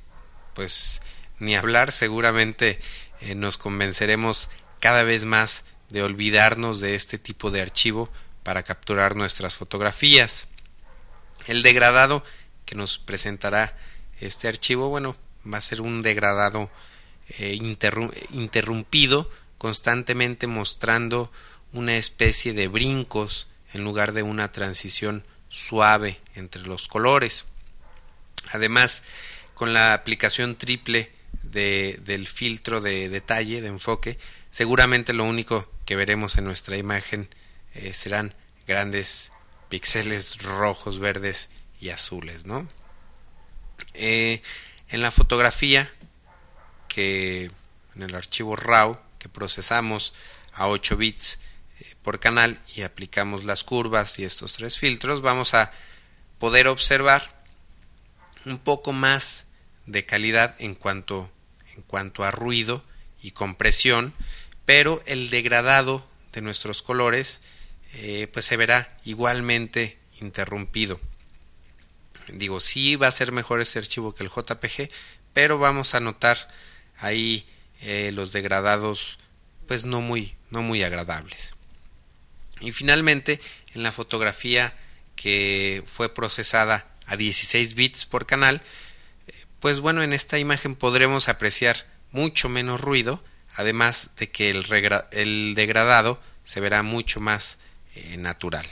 pues 0.55 1.01
ni 1.39 1.57
hablar, 1.57 1.93
seguramente 1.93 2.81
nos 3.35 3.57
convenceremos 3.59 4.49
cada 4.81 5.03
vez 5.03 5.25
más 5.25 5.65
de 5.89 6.03
olvidarnos 6.03 6.81
de 6.81 6.95
este 6.95 7.19
tipo 7.19 7.51
de 7.51 7.63
archivo 7.63 8.11
para 8.43 8.63
capturar 8.63 9.17
nuestras 9.17 9.55
fotografías. 9.55 10.49
El 11.47 11.63
degradado 11.63 12.25
que 12.65 12.75
nos 12.75 12.99
presentará 12.99 13.77
este 14.21 14.49
archivo, 14.49 14.89
bueno, 14.89 15.17
va 15.51 15.59
a 15.59 15.63
ser 15.63 15.81
un 15.81 16.03
degradado 16.03 16.71
eh, 17.39 17.59
interrumpido, 18.31 19.31
constantemente 19.59 20.47
mostrando 20.47 21.33
una 21.73 21.97
especie 21.97 22.53
de 22.53 22.69
brincos 22.69 23.49
en 23.73 23.85
lugar 23.85 24.13
de 24.13 24.23
una 24.23 24.53
transición 24.53 25.25
suave 25.49 26.21
entre 26.35 26.63
los 26.63 26.89
colores. 26.89 27.45
Además, 28.53 29.03
con 29.55 29.75
la 29.75 29.93
aplicación 29.93 30.57
triple 30.57 31.11
de, 31.51 31.99
del 32.05 32.27
filtro 32.27 32.81
de 32.81 33.09
detalle, 33.09 33.61
de 33.61 33.69
enfoque, 33.69 34.19
seguramente 34.51 35.13
lo 35.13 35.25
único 35.25 35.71
que 35.85 35.97
veremos 35.97 36.37
en 36.37 36.45
nuestra 36.45 36.77
imagen 36.77 37.29
eh, 37.75 37.93
serán 37.93 38.35
grandes 38.67 39.33
píxeles 39.69 40.43
rojos, 40.43 40.99
verdes 40.99 41.51
y 41.81 41.91
azules, 41.91 42.47
¿no? 42.47 42.69
Eh, 43.95 44.43
en 44.89 45.03
la 45.03 45.11
fotografía 45.11 45.91
que 46.89 47.51
en 47.95 48.03
el 48.03 48.15
archivo 48.15 48.57
RAW 48.57 48.99
que 49.19 49.29
procesamos 49.29 50.15
a 50.53 50.69
8 50.69 50.97
bits 50.97 51.41
eh, 51.81 51.95
por 52.03 52.21
canal 52.21 52.61
y 52.75 52.83
aplicamos 52.83 53.45
las 53.45 53.65
curvas 53.65 54.19
y 54.19 54.25
estos 54.25 54.55
tres 54.55 54.79
filtros, 54.79 55.23
vamos 55.23 55.55
a 55.55 55.73
poder 56.39 56.69
observar 56.69 57.45
un 58.45 58.59
poco 58.59 58.93
más 58.93 59.47
de 59.87 60.07
calidad 60.07 60.55
en 60.59 60.75
cuanto, 60.75 61.31
en 61.77 61.83
cuanto 61.83 62.25
a 62.25 62.31
ruido 62.31 62.85
y 63.23 63.33
compresión, 63.33 64.15
pero 64.65 65.03
el 65.07 65.31
degradado 65.31 66.07
de 66.33 66.41
nuestros 66.41 66.83
colores 66.83 67.41
eh, 67.95 68.29
pues 68.33 68.45
se 68.45 68.57
verá 68.57 68.99
igualmente 69.05 69.99
interrumpido. 70.21 71.01
Digo, 72.29 72.61
sí 72.61 72.97
va 72.97 73.07
a 73.07 73.13
ser 73.13 73.33
mejor 73.33 73.61
este 73.61 73.79
archivo 73.79 74.15
que 74.15 74.25
el 74.25 74.31
JPG, 74.31 74.91
pero 75.33 75.59
vamos 75.59 75.95
a 75.95 76.01
notar 76.01 76.49
ahí 76.99 77.47
eh, 77.83 78.11
los 78.13 78.33
degradados 78.33 79.19
pues 79.69 79.85
no 79.85 80.01
muy, 80.01 80.37
no 80.51 80.63
muy 80.63 80.83
agradables. 80.83 81.55
Y 82.61 82.73
finalmente, 82.73 83.41
en 83.75 83.83
la 83.83 83.93
fotografía 83.93 84.75
que 85.15 85.83
fue 85.87 86.13
procesada 86.13 86.87
a 87.07 87.17
16 87.17 87.75
bits 87.75 88.07
por 88.07 88.27
canal, 88.27 88.63
pues 89.61 89.81
bueno, 89.81 90.03
en 90.03 90.13
esta 90.13 90.39
imagen 90.39 90.75
podremos 90.75 91.29
apreciar 91.29 91.87
mucho 92.13 92.49
menos 92.49 92.81
ruido, 92.81 93.23
además 93.55 94.11
de 94.17 94.31
que 94.31 94.51
el, 94.51 95.55
degradado 95.55 96.21
se 96.45 96.61
verá 96.61 96.83
mucho 96.83 97.21
más 97.21 97.59
eh, 97.95 98.17
natural. 98.17 98.67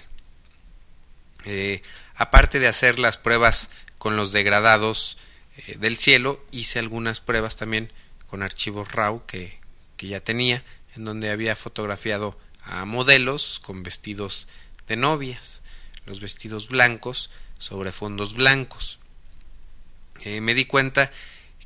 Eh, 1.45 1.83
aparte 2.17 2.59
de 2.59 2.69
hacer 2.69 2.99
las 2.99 3.17
pruebas 3.17 3.71
con 3.99 4.17
los 4.17 4.33
degradados 4.33 5.19
eh, 5.57 5.76
del 5.79 5.97
cielo, 5.97 6.45
hice 6.53 6.79
algunas 6.79 7.21
pruebas 7.21 7.57
también 7.57 7.93
con 8.26 8.43
archivos 8.43 8.93
RAW 8.93 9.25
que 9.26 9.59
ya 10.00 10.21
tenía, 10.21 10.64
en 10.97 11.05
donde 11.05 11.31
había 11.31 11.57
fotografiado 11.57 12.38
a 12.62 12.85
modelos 12.85 13.61
con 13.61 13.83
vestidos 13.83 14.49
de 14.87 14.97
novias, 14.97 15.62
los 16.07 16.21
vestidos 16.21 16.69
blancos 16.69 17.31
sobre 17.59 17.93
fondos 17.93 18.35
blancos. 18.35 18.99
Me 20.40 20.54
di 20.54 20.64
cuenta 20.64 21.12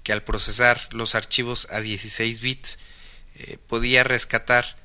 que 0.02 0.12
al 0.12 0.22
procesar 0.22 0.88
los 0.92 1.14
archivos 1.14 1.68
a 1.70 1.80
16 1.80 2.40
bits 2.40 2.78
podía 3.66 4.04
rescatar 4.04 4.76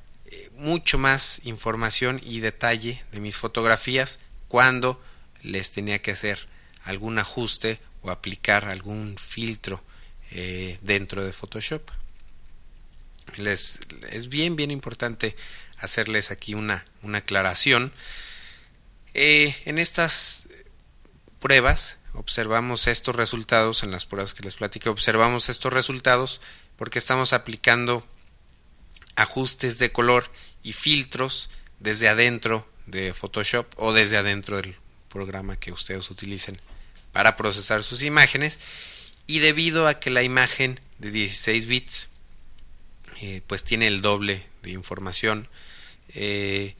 mucho 0.56 0.98
más 0.98 1.40
información 1.44 2.20
y 2.24 2.40
detalle 2.40 3.02
de 3.12 3.20
mis 3.20 3.36
fotografías 3.36 4.20
cuando 4.48 5.02
les 5.42 5.72
tenía 5.72 6.00
que 6.00 6.12
hacer 6.12 6.48
algún 6.84 7.18
ajuste 7.18 7.80
o 8.02 8.10
aplicar 8.10 8.66
algún 8.66 9.16
filtro 9.16 9.82
eh, 10.30 10.78
dentro 10.82 11.24
de 11.24 11.32
Photoshop. 11.32 11.90
Les, 13.36 13.80
es 14.10 14.28
bien, 14.28 14.56
bien 14.56 14.70
importante 14.70 15.36
hacerles 15.78 16.30
aquí 16.30 16.54
una, 16.54 16.84
una 17.02 17.18
aclaración. 17.18 17.92
Eh, 19.14 19.56
en 19.64 19.78
estas 19.78 20.48
pruebas 21.40 21.98
observamos 22.14 22.86
estos 22.86 23.14
resultados, 23.14 23.82
en 23.82 23.90
las 23.90 24.06
pruebas 24.06 24.34
que 24.34 24.42
les 24.42 24.56
platiqué, 24.56 24.88
observamos 24.88 25.48
estos 25.48 25.72
resultados 25.72 26.40
porque 26.76 26.98
estamos 26.98 27.32
aplicando 27.32 28.06
ajustes 29.16 29.78
de 29.78 29.92
color 29.92 30.30
y 30.62 30.72
filtros 30.72 31.50
desde 31.80 32.08
adentro 32.08 32.68
de 32.86 33.12
Photoshop 33.12 33.66
o 33.76 33.92
desde 33.92 34.16
adentro 34.16 34.56
del 34.56 34.76
programa 35.08 35.58
que 35.58 35.72
ustedes 35.72 36.10
utilicen 36.10 36.60
para 37.12 37.36
procesar 37.36 37.82
sus 37.82 38.02
imágenes. 38.02 38.58
Y 39.26 39.38
debido 39.38 39.86
a 39.86 40.00
que 40.00 40.10
la 40.10 40.22
imagen 40.22 40.80
de 40.98 41.10
16 41.10 41.66
bits 41.66 42.08
eh, 43.20 43.42
pues 43.46 43.64
tiene 43.64 43.86
el 43.86 44.02
doble 44.02 44.46
de 44.62 44.70
información 44.70 45.48
eh, 46.14 46.74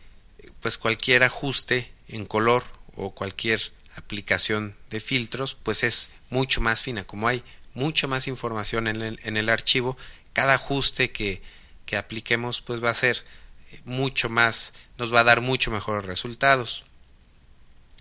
pues 0.61 0.79
cualquier 0.79 1.23
ajuste 1.23 1.93
en 2.09 2.27
color 2.27 2.65
o 2.97 3.15
cualquier 3.15 3.61
aplicación 3.97 4.77
de 4.91 5.01
filtros 5.01 5.55
pues 5.55 5.85
es 5.85 6.11
mucho 6.31 6.61
más 6.61 6.83
fina 6.83 7.05
como 7.05 7.29
hay 7.29 7.43
mucha 7.75 8.07
más 8.07 8.29
información 8.29 8.87
en 8.87 9.03
el, 9.03 9.21
en 9.25 9.37
el 9.37 9.49
archivo 9.49 9.97
cada 10.33 10.55
ajuste 10.55 11.13
que 11.13 11.43
que 11.87 11.97
apliquemos 11.97 12.61
pues 12.61 12.83
va 12.83 12.91
a 12.91 12.95
ser 12.95 13.25
eh, 13.73 13.81
mucho 13.85 14.29
más, 14.29 14.73
nos 14.99 15.13
va 15.13 15.21
a 15.21 15.25
dar 15.25 15.41
mucho 15.41 15.71
mejores 15.71 16.05
resultados. 16.05 16.85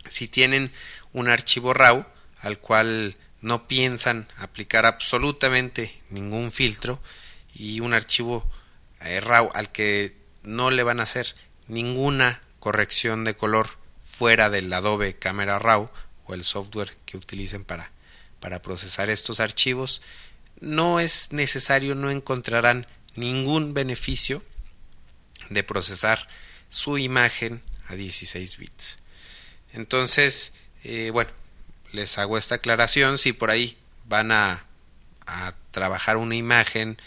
Si 0.08 0.28
tienen 0.28 0.72
un 1.14 1.30
archivo 1.30 1.74
RAW 1.74 2.06
al 2.42 2.60
cual 2.60 3.16
no 3.42 3.68
piensan 3.68 4.28
aplicar 4.38 4.86
absolutamente 4.86 6.00
ningún 6.10 6.52
filtro 6.52 7.02
y 7.54 7.80
un 7.80 7.94
archivo 7.94 8.50
eh, 9.02 9.20
RAW 9.20 9.52
al 9.54 9.72
que 9.72 10.16
no 10.44 10.72
le 10.72 10.84
van 10.84 11.00
a 11.00 11.04
hacer 11.04 11.36
ninguna 11.68 12.42
corrección 12.60 13.24
de 13.24 13.36
color 13.36 13.78
fuera 14.04 14.50
del 14.50 14.72
Adobe 14.72 15.16
Camera 15.18 15.58
RAW 15.58 15.90
o 16.26 16.34
el 16.34 16.44
software 16.44 16.96
que 17.06 17.18
utilicen 17.18 17.64
para, 17.64 17.92
para 18.40 18.62
procesar 18.62 19.10
estos 19.10 19.40
archivos, 19.40 20.02
no 20.60 21.00
es 21.00 21.32
necesario, 21.32 21.96
no 21.96 22.12
encontrarán 22.12 22.86
ningún 23.16 23.74
beneficio 23.74 24.44
de 25.50 25.64
procesar 25.64 26.28
su 26.70 26.98
imagen 26.98 27.64
a 27.88 27.96
16 27.96 28.58
bits. 28.58 29.00
Entonces, 29.74 30.54
eh, 30.84 31.10
bueno, 31.12 31.32
les 31.92 32.18
hago 32.18 32.38
esta 32.38 32.56
aclaración. 32.56 33.18
Si 33.18 33.34
por 33.34 33.50
ahí 33.52 33.78
van 34.06 34.32
a, 34.32 34.66
a 35.26 35.54
trabajar 35.72 36.18
una 36.18 36.36
imagen, 36.36 36.98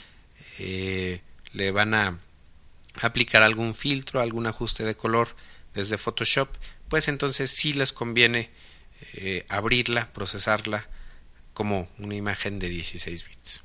eh, 0.58 1.20
le 1.52 1.70
van 1.70 1.94
a 1.94 2.18
aplicar 3.02 3.42
algún 3.42 3.74
filtro, 3.74 4.20
algún 4.20 4.46
ajuste 4.46 4.84
de 4.84 4.96
color 4.96 5.28
desde 5.74 5.98
Photoshop, 5.98 6.48
pues 6.88 7.08
entonces 7.08 7.50
sí 7.50 7.72
les 7.72 7.92
conviene 7.92 8.50
eh, 9.14 9.44
abrirla, 9.48 10.12
procesarla 10.12 10.88
como 11.52 11.88
una 11.98 12.14
imagen 12.14 12.58
de 12.58 12.68
16 12.68 13.24
bits. 13.28 13.62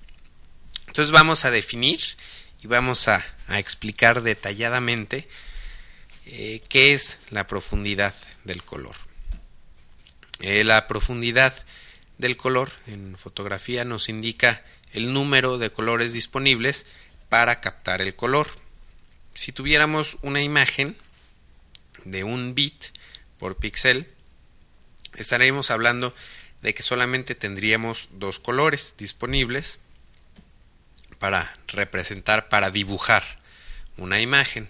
Entonces 0.87 1.11
vamos 1.11 1.45
a 1.45 1.51
definir 1.51 2.01
y 2.61 2.67
vamos 2.67 3.07
a, 3.07 3.25
explicar 3.49 4.21
detalladamente 4.21 5.27
eh, 6.25 6.61
qué 6.69 6.93
es 6.93 7.17
la 7.29 7.47
profundidad 7.47 8.13
del 8.45 8.63
color. 8.63 8.95
Eh, 10.39 10.63
la 10.63 10.87
profundidad 10.87 11.53
del 12.17 12.37
color 12.37 12.71
en 12.87 13.17
fotografía 13.17 13.83
nos 13.83 14.07
indica 14.07 14.63
el 14.93 15.11
número 15.11 15.57
de 15.57 15.71
colores 15.71 16.13
disponibles 16.13 16.85
para 17.29 17.59
captar 17.61 18.01
el 18.01 18.15
color. 18.15 18.47
Si 19.33 19.51
tuviéramos 19.51 20.17
una 20.21 20.41
imagen 20.41 20.97
de 22.05 22.23
un 22.23 22.55
bit 22.55 22.85
por 23.37 23.57
píxel, 23.57 24.07
estaríamos 25.15 25.71
hablando 25.71 26.13
de 26.61 26.73
que 26.73 26.83
solamente 26.83 27.35
tendríamos 27.35 28.09
dos 28.13 28.39
colores 28.39 28.95
disponibles 28.97 29.79
para 31.19 31.53
representar, 31.67 32.49
para 32.49 32.71
dibujar 32.71 33.23
una 33.97 34.21
imagen. 34.21 34.69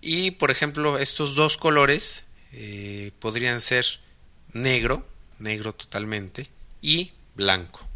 Y 0.00 0.32
por 0.32 0.50
ejemplo, 0.50 0.98
estos 0.98 1.34
dos 1.34 1.56
colores 1.56 2.24
eh, 2.52 3.10
podrían 3.18 3.60
ser 3.60 3.86
negro, 4.52 5.06
negro 5.38 5.74
totalmente, 5.74 6.48
y 6.82 7.12
blanco. 7.34 7.86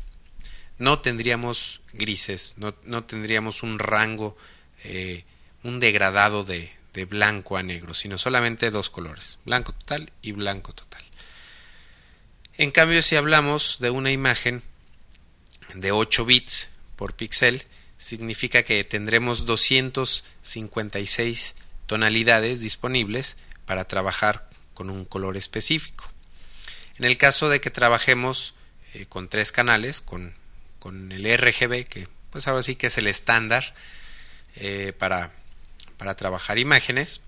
No 0.78 1.00
tendríamos 1.00 1.80
grises, 1.92 2.54
no, 2.56 3.04
tendríamos 3.04 3.62
un 3.62 3.78
rango, 3.78 4.36
eh, 4.84 5.24
un 5.62 5.78
degradado 5.78 6.42
de, 6.42 6.72
de 6.92 7.04
blanco 7.04 7.56
a 7.56 7.62
negro, 7.62 7.94
sino 7.94 8.18
solamente 8.18 8.70
dos 8.70 8.90
colores, 8.90 9.38
blanco 9.44 9.72
total 9.72 10.12
y 10.22 10.32
blanco 10.32 10.72
total. 10.72 11.04
En 12.56 12.72
cambio, 12.72 13.02
si 13.02 13.16
hablamos 13.16 13.78
de 13.80 13.90
una 13.90 14.10
imagen 14.10 14.62
de 15.74 15.92
8 15.92 16.24
bits 16.24 16.70
por 16.96 17.14
píxel, 17.14 17.64
significa 17.96 18.64
que 18.64 18.82
tendremos 18.84 19.46
256 19.46 21.54
tonalidades 21.86 22.60
disponibles 22.60 23.36
para 23.66 23.84
trabajar 23.84 24.50
con 24.74 24.90
un 24.90 25.04
color 25.04 25.36
específico. 25.36 26.10
En 26.98 27.04
el 27.04 27.18
caso 27.18 27.48
de 27.48 27.60
que 27.60 27.70
trabajemos 27.70 28.54
eh, 28.94 29.06
con 29.08 29.28
tres 29.28 29.52
canales, 29.52 30.00
con, 30.00 30.34
con, 30.78 31.12
el 31.12 31.38
RGB, 31.38 31.84
que 31.84 32.08
pues 32.30 32.48
ahora 32.48 32.62
sí 32.62 32.76
que 32.76 32.86
es 32.88 32.98
el 32.98 33.06
estándar 33.06 33.74
eh, 34.56 34.92
para, 34.98 35.32
para 36.00 36.16
trabajar 36.16 36.58
imágenes, 36.58 37.20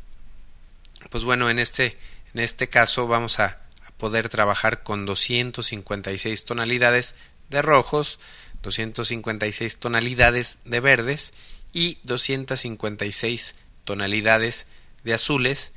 pues 1.11 1.25
bueno, 1.25 1.50
en 1.50 1.59
este, 1.59 1.99
en 2.33 2.41
este 2.41 2.71
caso 2.71 3.07
vamos 3.07 3.38
a, 3.38 3.59
poder 3.99 4.31
trabajar 4.31 4.83
con 4.83 5.07
256 5.07 6.45
tonalidades 6.45 7.14
de 7.50 7.62
rojos, 7.62 8.19
256 8.62 9.79
tonalidades 9.79 10.59
de 10.64 10.81
verdes 10.81 11.35
y 11.73 11.99
256 12.02 13.55
tonalidades 13.85 14.67
de 15.05 15.14
azules. 15.14 15.73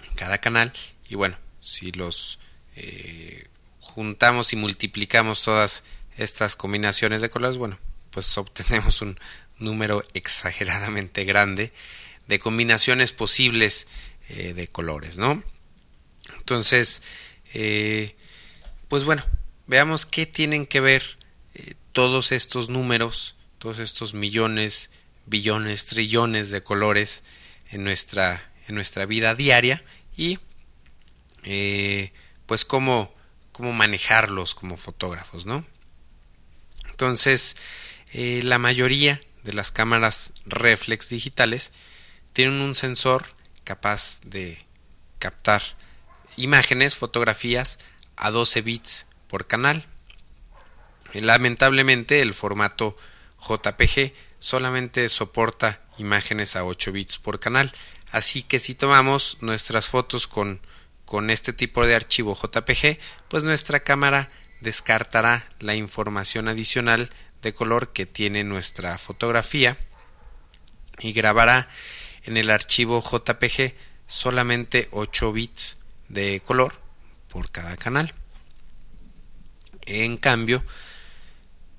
en 0.09 0.15
cada 0.15 0.39
canal. 0.39 0.73
Y 1.09 1.15
bueno, 1.15 1.39
si 1.61 1.93
los 1.93 2.39
eh, 2.77 3.49
juntamos 3.81 4.53
y 4.53 4.57
multiplicamos 4.57 5.43
todas 5.43 5.85
estas 6.17 6.57
combinaciones 6.57 7.21
de 7.21 7.31
colores, 7.31 7.57
bueno, 7.57 7.79
pues 8.11 8.37
obtenemos 8.39 9.03
un 9.03 9.19
número 9.59 10.05
exageradamente 10.15 11.25
grande 11.25 11.73
de 12.27 12.39
combinaciones 12.39 13.13
posibles 13.13 13.87
eh, 14.29 14.55
de 14.55 14.69
colores, 14.69 15.19
¿no? 15.19 15.43
Entonces, 16.39 17.03
eh, 17.53 18.17
pues 18.89 19.05
bueno, 19.05 19.23
veamos 19.67 20.07
qué 20.07 20.27
tienen 20.27 20.67
que 20.67 20.81
ver 20.81 21.19
eh, 21.55 21.75
todos 21.93 22.33
estos 22.33 22.69
números, 22.69 23.37
todos 23.59 23.79
estos 23.79 24.15
millones, 24.15 24.91
billones, 25.27 25.87
trillones 25.87 26.51
de 26.51 26.63
colores 26.63 27.23
en 27.71 27.85
nuestra, 27.85 28.51
en 28.67 28.75
nuestra 28.75 29.07
vida 29.07 29.35
diaria 29.35 29.85
y 30.17 30.39
pues 32.47 32.65
cómo, 32.65 33.15
cómo 33.53 33.75
manejarlos 33.75 34.55
como 34.55 34.79
fotógrafos, 34.79 35.45
¿no? 35.45 35.67
Entonces, 36.89 37.57
la 38.15 38.59
mayoría 38.59 39.21
de 39.45 39.53
las 39.53 39.71
cámaras 39.71 40.33
reflex 40.47 41.11
digitales 41.11 41.71
tienen 42.33 42.61
un 42.61 42.75
sensor 42.75 43.25
capaz 43.63 44.21
de 44.25 44.59
captar 45.19 45.63
imágenes, 46.37 46.97
fotografías 46.97 47.79
a 48.17 48.31
12 48.31 48.63
bits 48.63 49.07
por 49.29 49.47
canal. 49.47 49.87
Lamentablemente 51.13 52.23
el 52.23 52.35
formato 52.35 52.97
JPG 53.39 54.13
solamente 54.39 55.09
soporta 55.09 55.81
imágenes 55.99 56.57
a 56.57 56.65
8 56.65 56.93
bits 56.93 57.19
por 57.19 57.39
canal, 57.39 57.73
así 58.11 58.43
que 58.43 58.59
si 58.59 58.75
tomamos 58.75 59.39
nuestras 59.41 59.89
fotos 59.89 60.27
con, 60.27 60.61
con 61.05 61.31
este 61.31 61.53
tipo 61.53 61.87
de 61.87 61.95
archivo 61.95 62.35
JPG, 62.35 62.99
pues 63.29 63.45
nuestra 63.45 63.81
cámara 63.81 64.31
descartará 64.61 65.49
la 65.61 65.75
información 65.75 66.49
adicional 66.49 67.11
de 67.45 67.55
color 67.55 67.93
que 67.93 68.07
tiene 68.07 68.43
nuestra 68.43 68.99
fotografía 68.99 69.79
y 70.99 71.13
grabará 71.13 71.69
en 72.25 72.37
el 72.37 72.51
archivo 72.51 73.03
JPG 73.03 73.75
solamente 74.07 74.89
8 74.91 75.33
bits 75.33 75.79
de 76.09 76.43
color 76.45 76.81
por 77.29 77.51
cada 77.51 77.77
canal. 77.77 78.15
En 79.83 80.17
cambio, 80.17 80.65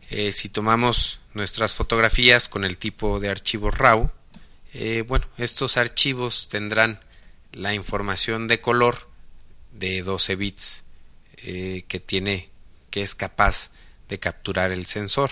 eh, 0.10 0.32
si 0.32 0.49
tomamos 0.49 1.19
nuestras 1.34 1.73
fotografías 1.73 2.47
con 2.47 2.63
el 2.63 2.78
tipo 2.78 3.19
de 3.19 3.30
archivo 3.30 3.71
RAW, 3.71 4.12
eh, 4.73 5.04
bueno, 5.08 5.28
estos 5.38 5.78
archivos 5.78 6.47
tendrán 6.49 6.99
la 7.51 7.73
información 7.73 8.47
de 8.47 8.62
color 8.62 9.10
de 9.71 10.04
12 10.04 10.36
bits 10.36 10.84
eh, 11.38 11.86
que 11.88 11.99
tiene, 11.99 12.49
que 12.91 13.01
es 13.01 13.15
capaz 13.15 13.71
de 14.10 14.19
capturar 14.19 14.71
el 14.71 14.86
sensor, 14.86 15.32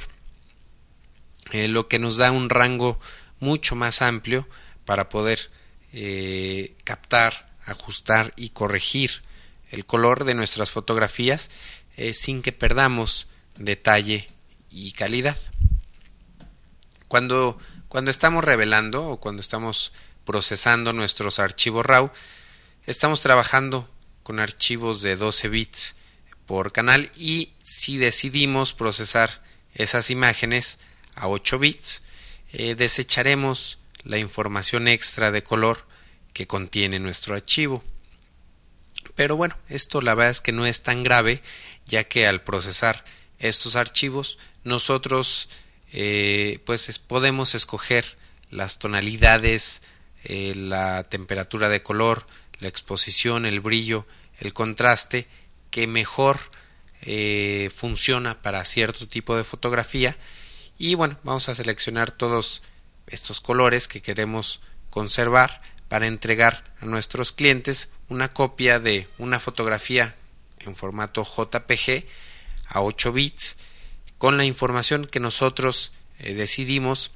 eh, 1.51 1.67
lo 1.67 1.87
que 1.87 1.99
nos 1.99 2.17
da 2.17 2.31
un 2.31 2.49
rango 2.49 2.99
mucho 3.39 3.75
más 3.75 4.01
amplio 4.01 4.47
para 4.85 5.09
poder 5.09 5.51
eh, 5.91 6.75
captar, 6.83 7.55
ajustar 7.65 8.33
y 8.35 8.49
corregir 8.49 9.23
el 9.69 9.85
color 9.85 10.23
de 10.23 10.35
nuestras 10.35 10.71
fotografías 10.71 11.49
eh, 11.97 12.13
sin 12.13 12.41
que 12.41 12.51
perdamos 12.51 13.27
detalle 13.57 14.27
y 14.69 14.91
calidad. 14.93 15.37
Cuando, 17.07 17.59
cuando 17.87 18.09
estamos 18.09 18.43
revelando 18.43 19.05
o 19.07 19.19
cuando 19.19 19.41
estamos 19.41 19.93
procesando 20.25 20.93
nuestros 20.93 21.39
archivos 21.39 21.85
RAW, 21.85 22.11
estamos 22.85 23.21
trabajando 23.21 23.89
con 24.23 24.39
archivos 24.39 25.01
de 25.01 25.15
12 25.15 25.49
bits 25.49 25.95
por 26.45 26.71
canal 26.71 27.11
y 27.15 27.53
si 27.61 27.97
decidimos 27.97 28.73
procesar 28.73 29.43
esas 29.73 30.09
imágenes 30.09 30.79
a 31.15 31.27
8 31.27 31.59
bits, 31.59 32.01
eh, 32.53 32.75
desecharemos 32.75 33.79
la 34.03 34.17
información 34.17 34.87
extra 34.87 35.31
de 35.31 35.43
color 35.43 35.87
que 36.33 36.47
contiene 36.47 36.99
nuestro 36.99 37.35
archivo. 37.35 37.83
Pero 39.15 39.35
bueno, 39.35 39.57
esto 39.69 40.01
la 40.01 40.15
verdad 40.15 40.31
es 40.31 40.41
que 40.41 40.51
no 40.51 40.65
es 40.65 40.83
tan 40.83 41.03
grave, 41.03 41.41
ya 41.85 42.03
que 42.03 42.27
al 42.27 42.43
procesar 42.43 43.03
estos 43.39 43.75
archivos 43.75 44.37
nosotros 44.63 45.49
eh, 45.91 46.59
pues 46.65 46.99
podemos 46.99 47.55
escoger 47.55 48.17
las 48.49 48.79
tonalidades, 48.79 49.81
eh, 50.23 50.53
la 50.55 51.03
temperatura 51.03 51.69
de 51.69 51.83
color, 51.83 52.25
la 52.59 52.67
exposición, 52.67 53.45
el 53.45 53.61
brillo, 53.61 54.07
el 54.39 54.53
contraste 54.53 55.27
que 55.69 55.87
mejor 55.87 56.39
funciona 57.75 58.41
para 58.41 58.63
cierto 58.63 59.09
tipo 59.09 59.35
de 59.35 59.43
fotografía 59.43 60.15
y 60.83 60.95
bueno 60.95 61.17
vamos 61.23 61.47
a 61.47 61.55
seleccionar 61.55 62.11
todos 62.11 62.61
estos 63.07 63.39
colores 63.39 63.87
que 63.87 64.01
queremos 64.01 64.59
conservar 64.89 65.61
para 65.87 66.07
entregar 66.07 66.65
a 66.81 66.85
nuestros 66.85 67.31
clientes 67.31 67.87
una 68.09 68.33
copia 68.33 68.81
de 68.81 69.07
una 69.17 69.39
fotografía 69.39 70.13
en 70.59 70.75
formato 70.75 71.23
JPG 71.23 72.05
a 72.67 72.81
8 72.81 73.13
bits 73.13 73.55
con 74.17 74.35
la 74.35 74.43
información 74.43 75.07
que 75.07 75.21
nosotros 75.21 75.93
eh, 76.19 76.33
decidimos 76.33 77.11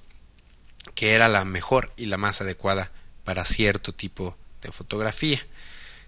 que 0.95 1.13
era 1.13 1.27
la 1.27 1.43
mejor 1.43 1.91
y 1.97 2.05
la 2.05 2.15
más 2.15 2.39
adecuada 2.39 2.93
para 3.25 3.43
cierto 3.43 3.93
tipo 3.93 4.37
de 4.61 4.71
fotografía. 4.71 5.45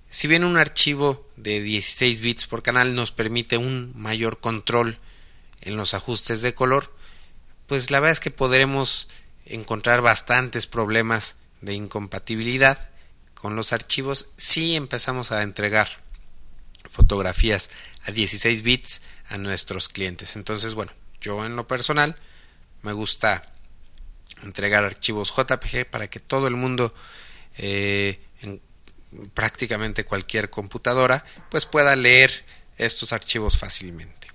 Si 0.10 0.30
bien 0.30 0.46
un 0.46 0.56
archivo 0.56 1.28
de 1.36 1.60
16 1.60 2.22
bits 2.22 2.48
por 2.48 2.64
canal 2.64 2.96
nos 2.96 3.12
permite 3.12 3.58
un 3.58 3.92
mayor 3.98 4.40
control 4.40 4.98
en 5.60 5.76
los 5.76 5.94
ajustes 5.94 6.42
de 6.42 6.56
color, 6.56 6.98
pues 7.70 7.92
la 7.92 8.00
verdad 8.00 8.14
es 8.14 8.20
que 8.20 8.32
podremos 8.32 9.08
encontrar 9.46 10.02
bastantes 10.02 10.66
problemas 10.66 11.36
de 11.62 11.76
incompatibilidad 11.76 12.90
con 13.36 13.56
los 13.56 13.74
archivos 13.74 14.30
si 14.38 14.76
empezamos 14.76 15.32
a 15.32 15.44
entregar 15.44 15.88
fotografías 16.86 17.70
a 18.06 18.12
16 18.12 18.64
bits 18.64 19.02
a 19.30 19.38
nuestros 19.38 19.88
clientes. 19.88 20.36
Entonces, 20.36 20.74
bueno, 20.74 20.92
yo 21.22 21.46
en 21.46 21.56
lo 21.56 21.68
personal 21.68 22.16
me 22.82 22.92
gusta 22.92 23.44
entregar 24.42 24.84
archivos 24.84 25.32
JPG 25.36 25.86
para 25.92 26.10
que 26.10 26.20
todo 26.20 26.48
el 26.48 26.56
mundo 26.56 26.94
eh, 27.58 28.20
en 28.42 28.62
prácticamente 29.36 30.06
cualquier 30.06 30.50
computadora 30.50 31.24
pues 31.52 31.68
pueda 31.68 31.96
leer 31.96 32.46
estos 32.78 33.14
archivos 33.14 33.60
fácilmente. 33.60 34.28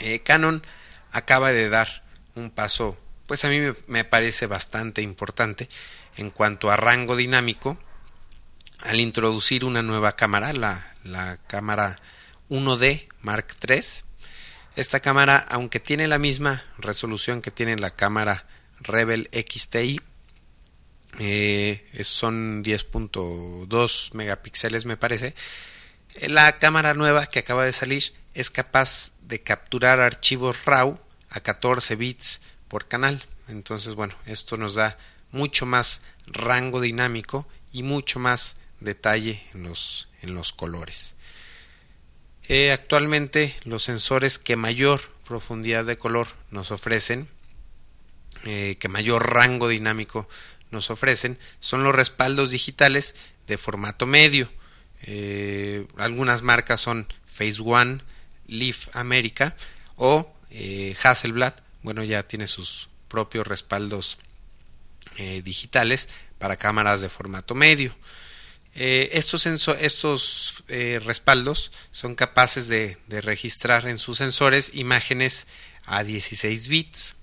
Eh, 0.00 0.20
Canon 0.20 0.64
acaba 1.12 1.52
de 1.52 1.68
dar 1.68 2.02
un 2.34 2.50
paso 2.50 2.98
pues 3.30 3.44
a 3.44 3.48
mí 3.48 3.60
me, 3.86 4.02
parece 4.02 4.48
bastante 4.48 5.02
importante 5.02 5.68
en 6.16 6.30
cuanto 6.30 6.68
a 6.68 6.74
rango 6.74 7.14
dinámico 7.14 7.78
al 8.80 8.98
introducir 8.98 9.64
una 9.64 9.82
nueva 9.84 10.16
cámara, 10.16 10.52
la, 10.52 10.84
la 11.04 11.36
cámara 11.46 12.00
1D 12.48 13.06
Mark 13.20 13.46
III. 13.68 13.84
Esta 14.74 14.98
cámara, 14.98 15.36
aunque 15.48 15.78
tiene 15.78 16.08
la 16.08 16.18
misma 16.18 16.64
resolución 16.76 17.40
que 17.40 17.52
tiene 17.52 17.76
la 17.76 17.90
cámara 17.90 18.48
Rebel 18.80 19.30
XTI, 19.32 20.00
eh, 21.20 21.88
son 22.02 22.64
10.2 22.64 24.12
megapíxeles 24.14 24.86
me 24.86 24.96
parece, 24.96 25.36
la 26.26 26.58
cámara 26.58 26.94
nueva 26.94 27.26
que 27.26 27.38
acaba 27.38 27.64
de 27.64 27.72
salir 27.72 28.12
es 28.34 28.50
capaz 28.50 29.12
de 29.22 29.42
capturar 29.42 30.00
archivos 30.00 30.64
RAW 30.64 30.98
a 31.30 31.40
14 31.40 31.96
bits 31.96 32.40
por 32.68 32.88
canal. 32.88 33.24
Entonces, 33.48 33.94
bueno, 33.94 34.14
esto 34.26 34.56
nos 34.56 34.74
da 34.74 34.96
mucho 35.32 35.66
más 35.66 36.02
rango 36.26 36.80
dinámico 36.80 37.46
y 37.72 37.82
mucho 37.82 38.18
más 38.18 38.56
detalle 38.80 39.42
en 39.54 39.64
los, 39.64 40.08
en 40.22 40.34
los 40.34 40.52
colores. 40.52 41.16
Eh, 42.48 42.72
actualmente 42.72 43.54
los 43.64 43.84
sensores 43.84 44.38
que 44.38 44.56
mayor 44.56 45.00
profundidad 45.24 45.84
de 45.84 45.98
color 45.98 46.26
nos 46.50 46.72
ofrecen, 46.72 47.28
eh, 48.44 48.76
que 48.80 48.88
mayor 48.88 49.32
rango 49.32 49.68
dinámico 49.68 50.28
nos 50.70 50.90
ofrecen, 50.90 51.38
son 51.60 51.84
los 51.84 51.94
respaldos 51.94 52.50
digitales 52.50 53.14
de 53.46 53.58
formato 53.58 54.06
medio. 54.06 54.50
Eh, 55.02 55.86
algunas 55.96 56.42
marcas 56.42 56.80
son 56.80 57.06
Phase 57.24 57.62
One, 57.64 58.02
Leaf 58.50 58.94
America 58.94 59.56
o 59.96 60.34
Hasselblad 61.02 61.54
bueno, 61.82 62.04
ya 62.04 62.22
tiene 62.26 62.46
sus 62.46 62.88
propios 63.08 63.46
respaldos 63.46 64.18
eh, 65.16 65.42
digitales 65.42 66.08
para 66.38 66.56
cámaras 66.56 67.00
de 67.00 67.08
formato 67.08 67.54
medio. 67.54 67.94
Eh, 68.74 69.10
estos, 69.14 69.46
estos 69.46 70.64
eh, 70.68 71.00
respaldos 71.04 71.72
son 71.90 72.14
capaces 72.14 72.68
de, 72.68 72.98
de, 73.08 73.20
registrar 73.20 73.88
en 73.88 73.98
sus 73.98 74.18
sensores 74.18 74.72
imágenes 74.74 75.48
a 75.86 76.04
16 76.04 76.68
bits. 76.68 77.16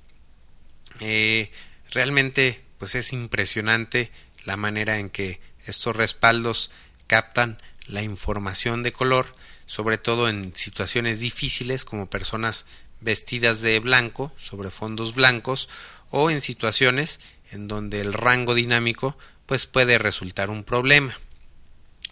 realmente 1.91 2.63
pues 2.79 2.95
es 2.95 3.13
impresionante 3.13 4.11
la 4.43 4.57
manera 4.57 4.99
en 4.99 5.09
que 5.09 5.39
estos 5.65 5.95
respaldos 5.95 6.69
captan 7.07 7.61
la 7.85 8.01
información 8.01 8.83
de 8.83 8.91
color, 8.91 9.33
sobre 9.67 9.99
todo 9.99 10.27
en 10.29 10.55
situaciones 10.55 11.19
difíciles 11.19 11.85
como 11.85 12.09
personas 12.09 12.65
vestidas 12.99 13.61
de 13.61 13.79
blanco 13.79 14.33
sobre 14.37 14.71
fondos 14.71 15.13
blancos 15.13 15.69
o 16.09 16.31
en 16.31 16.41
situaciones 16.41 17.19
en 17.51 17.67
donde 17.67 18.01
el 18.01 18.13
rango 18.13 18.55
dinámico 18.55 19.17
pues 19.45 19.67
puede 19.67 19.99
resultar 19.99 20.49
un 20.49 20.63
problema. 20.63 21.15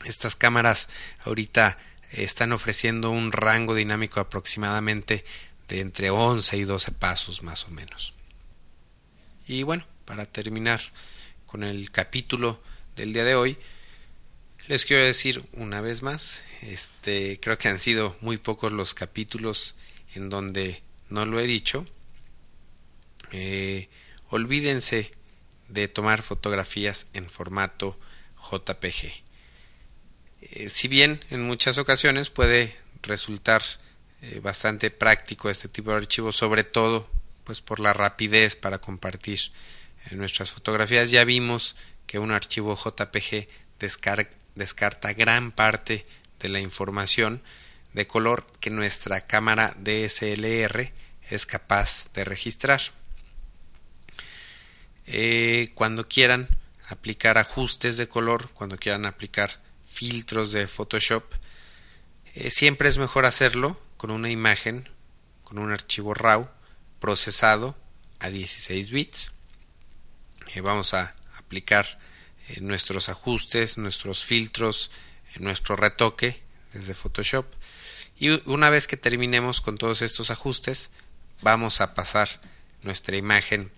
Estas 0.03 0.35
cámaras 0.35 0.87
ahorita 1.23 1.79
están 2.11 2.51
ofreciendo 2.51 3.09
un 3.09 3.31
rango 3.31 3.73
dinámico 3.73 4.19
aproximadamente 4.19 5.25
de 5.67 5.79
entre 5.79 6.11
11 6.11 6.57
y 6.57 6.63
12 6.63 6.91
pasos 6.91 7.41
más 7.41 7.65
o 7.65 7.71
menos. 7.71 8.13
Y 9.47 9.63
bueno, 9.63 9.85
para 10.05 10.25
terminar 10.25 10.81
con 11.45 11.63
el 11.63 11.91
capítulo 11.91 12.61
del 12.95 13.13
día 13.13 13.23
de 13.23 13.35
hoy, 13.35 13.57
les 14.67 14.85
quiero 14.85 15.03
decir 15.03 15.43
una 15.53 15.81
vez 15.81 16.01
más, 16.01 16.41
este 16.61 17.39
creo 17.39 17.57
que 17.57 17.67
han 17.67 17.79
sido 17.79 18.15
muy 18.21 18.37
pocos 18.37 18.71
los 18.71 18.93
capítulos 18.93 19.75
en 20.15 20.29
donde 20.29 20.81
no 21.09 21.25
lo 21.25 21.39
he 21.39 21.45
dicho, 21.45 21.85
eh, 23.31 23.89
olvídense 24.29 25.11
de 25.67 25.87
tomar 25.87 26.21
fotografías 26.23 27.07
en 27.13 27.29
formato 27.29 27.99
JPG. 28.51 29.23
Eh, 30.41 30.69
si 30.69 30.87
bien 30.87 31.23
en 31.29 31.43
muchas 31.43 31.77
ocasiones 31.77 32.29
puede 32.29 32.75
resultar 33.03 33.61
eh, 34.21 34.39
bastante 34.39 34.89
práctico 34.89 35.49
este 35.49 35.67
tipo 35.67 35.91
de 35.91 35.97
archivos, 35.97 36.35
sobre 36.35 36.63
todo 36.63 37.09
pues 37.43 37.61
por 37.61 37.79
la 37.79 37.93
rapidez 37.93 38.55
para 38.55 38.79
compartir 38.79 39.51
nuestras 40.11 40.51
fotografías, 40.51 41.11
ya 41.11 41.23
vimos 41.23 41.75
que 42.07 42.17
un 42.17 42.31
archivo 42.31 42.75
JPG 42.75 43.47
descarta 44.55 45.13
gran 45.13 45.51
parte 45.51 46.05
de 46.39 46.49
la 46.49 46.59
información 46.59 47.41
de 47.93 48.07
color 48.07 48.45
que 48.59 48.69
nuestra 48.69 49.25
cámara 49.25 49.75
DSLR 49.77 50.91
es 51.29 51.45
capaz 51.45 52.11
de 52.13 52.25
registrar. 52.25 52.81
Eh, 55.07 55.71
cuando 55.75 56.07
quieran 56.07 56.47
aplicar 56.89 57.37
ajustes 57.37 57.97
de 57.97 58.07
color, 58.07 58.49
cuando 58.53 58.77
quieran 58.77 59.05
aplicar 59.05 59.61
filtros 59.83 60.51
de 60.51 60.67
Photoshop, 60.67 61.23
eh, 62.35 62.49
siempre 62.49 62.89
es 62.89 62.97
mejor 62.97 63.25
hacerlo 63.25 63.79
con 63.97 64.11
una 64.11 64.29
imagen, 64.29 64.89
con 65.43 65.57
un 65.57 65.71
archivo 65.71 66.13
RAW 66.13 66.49
procesado 66.99 67.77
a 68.19 68.29
16 68.29 68.91
bits. 68.91 69.31
Eh, 70.53 70.61
vamos 70.61 70.93
a 70.93 71.15
aplicar 71.37 71.99
nuestros 72.61 73.09
ajustes, 73.09 73.77
nuestros 73.77 74.23
filtros, 74.23 74.91
nuestro 75.39 75.75
retoque 75.75 76.41
desde 76.73 76.93
Photoshop 76.93 77.45
Y 78.19 78.29
una 78.49 78.69
vez 78.69 78.87
que 78.87 78.97
terminemos 78.97 79.61
con 79.61 79.77
todos 79.77 80.01
estos 80.01 80.29
ajustes, 80.31 80.91
vamos 81.41 81.81
a 81.81 81.93
pasar 81.93 82.29
nuestra 82.83 83.17
imagen 83.17 83.71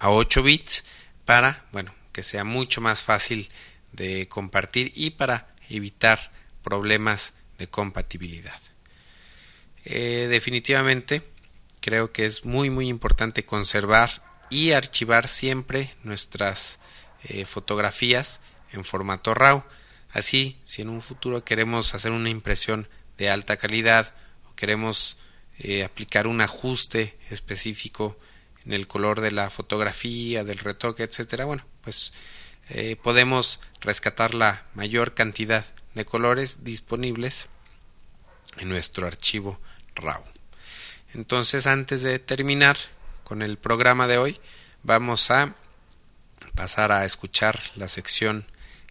a 0.00 0.10
8 0.10 0.42
bits 0.42 0.84
para, 1.24 1.64
bueno, 1.72 1.94
que 2.12 2.22
sea 2.22 2.44
mucho 2.44 2.80
más 2.80 3.02
fácil 3.02 3.50
de 3.92 4.28
compartir 4.28 4.92
y 4.94 5.10
para 5.10 5.54
evitar 5.68 6.32
problemas 6.62 7.34
de 7.58 7.68
compatibilidad. 7.68 8.58
Eh, 9.84 10.26
definitivamente 10.28 11.22
creo 11.80 12.12
que 12.12 12.26
es 12.26 12.44
muy 12.44 12.70
muy 12.70 12.88
importante 12.88 13.44
conservar 13.44 14.22
y 14.50 14.72
archivar 14.72 15.28
siempre 15.28 15.94
nuestras 16.02 16.80
eh, 17.24 17.44
fotografías 17.44 18.40
en 18.72 18.84
formato 18.84 19.34
RAW. 19.34 19.64
Así, 20.10 20.58
si 20.64 20.82
en 20.82 20.88
un 20.88 21.02
futuro 21.02 21.44
queremos 21.44 21.94
hacer 21.94 22.12
una 22.12 22.30
impresión 22.30 22.88
de 23.16 23.30
alta 23.30 23.56
calidad 23.56 24.14
o 24.50 24.54
queremos 24.54 25.18
eh, 25.58 25.84
aplicar 25.84 26.26
un 26.26 26.40
ajuste 26.40 27.18
específico 27.30 28.18
en 28.64 28.72
el 28.72 28.86
color 28.86 29.20
de 29.20 29.32
la 29.32 29.50
fotografía, 29.50 30.44
del 30.44 30.58
retoque, 30.58 31.02
etcétera, 31.02 31.44
bueno, 31.44 31.64
pues 31.82 32.12
eh, 32.70 32.96
podemos 32.96 33.60
rescatar 33.80 34.34
la 34.34 34.66
mayor 34.74 35.14
cantidad 35.14 35.64
de 35.94 36.04
colores 36.04 36.64
disponibles 36.64 37.48
en 38.58 38.68
nuestro 38.68 39.06
archivo 39.06 39.60
RAW. 39.94 40.22
Entonces, 41.14 41.66
antes 41.66 42.02
de 42.02 42.18
terminar 42.18 42.76
con 43.24 43.42
el 43.42 43.56
programa 43.56 44.06
de 44.06 44.18
hoy, 44.18 44.40
vamos 44.82 45.30
a 45.30 45.54
pasar 46.58 46.90
a 46.90 47.04
escuchar 47.04 47.56
la 47.76 47.86
sección 47.86 48.44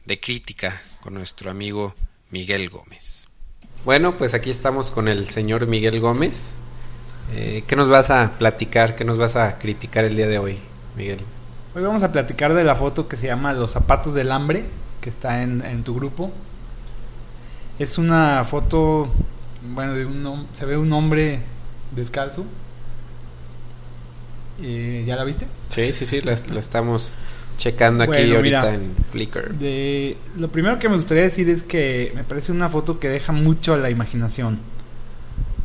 de 0.06 0.21
crítica 0.21 0.82
con 1.01 1.13
nuestro 1.13 1.51
amigo 1.51 1.95
Miguel 2.32 2.69
Gómez. 2.69 3.27
Bueno, 3.84 4.17
pues 4.17 4.34
aquí 4.34 4.49
estamos 4.49 4.89
con 4.89 5.10
el 5.10 5.27
señor 5.27 5.67
Miguel 5.67 5.99
Gómez. 5.99 6.53
Eh, 7.36 7.65
¿Qué 7.67 7.75
nos 7.75 7.89
vas 7.89 8.10
a 8.10 8.38
platicar? 8.38 8.95
¿Qué 8.95 9.03
nos 9.03 9.17
vas 9.17 9.36
a 9.36 9.58
criticar 9.60 10.06
el 10.06 10.15
día 10.15 10.27
de 10.27 10.39
hoy, 10.39 10.60
Miguel? 10.95 11.19
Hoy 11.75 11.84
vamos 11.84 12.03
a 12.03 12.13
platicar 12.13 12.53
de 12.53 12.63
la 12.63 12.73
foto 12.73 13.10
que 13.10 13.17
se 13.17 13.27
llama 13.27 13.51
Los 13.51 13.71
zapatos 13.71 14.13
del 14.13 14.32
hambre, 14.32 14.63
que 15.01 15.10
está 15.10 15.43
en, 15.43 15.84
tu 15.84 15.93
grupo. 15.93 16.32
Es 17.80 17.97
una 17.97 18.45
foto, 18.45 19.12
bueno, 19.62 19.93
de 19.93 20.06
un, 20.06 20.47
se 20.53 20.65
ve 20.65 20.77
un 20.77 20.93
hombre 20.93 21.41
descalzo. 21.91 22.45
Eh, 24.62 25.03
¿Ya 25.06 25.17
la 25.17 25.25
viste? 25.25 25.47
Sí, 25.67 25.91
sí, 25.91 26.06
sí, 26.06 26.21
la, 26.21 26.32
estamos 26.32 27.15
checando 27.58 28.04
aquí 28.04 28.34
ahorita 28.34 28.74
en 28.74 28.96
Flickr. 29.12 29.54
De, 29.56 30.15
lo 30.38 30.50
primero 30.50 30.80
que 30.80 30.88
me 30.88 30.96
gustaría 30.96 31.24
decir 31.24 31.50
es 31.50 31.63
que 31.63 32.12
me 32.15 32.24
parece 32.24 32.52
una 32.52 32.70
foto 32.70 33.00
que 33.00 33.10
deja 33.10 33.34
mucho 33.34 33.74
a 33.74 33.78
la 33.78 33.89
imaginación. 33.89 34.60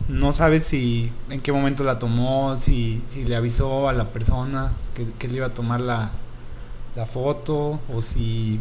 No 0.09 0.33
sabes 0.33 0.65
si 0.65 1.13
en 1.31 1.41
qué 1.41 1.53
momento 1.53 1.85
la 1.85 1.99
tomó, 1.99 2.57
si, 2.57 3.03
si 3.09 3.25
le 3.25 3.37
avisó 3.37 3.89
a 3.89 3.93
la 3.93 4.09
persona 4.09 4.73
que, 4.95 5.07
que 5.19 5.29
le 5.29 5.37
iba 5.37 5.47
a 5.47 5.55
tomar 5.55 5.81
la, 5.81 6.11
la 6.97 7.07
foto 7.07 7.81
o 7.95 8.03
si, 8.03 8.59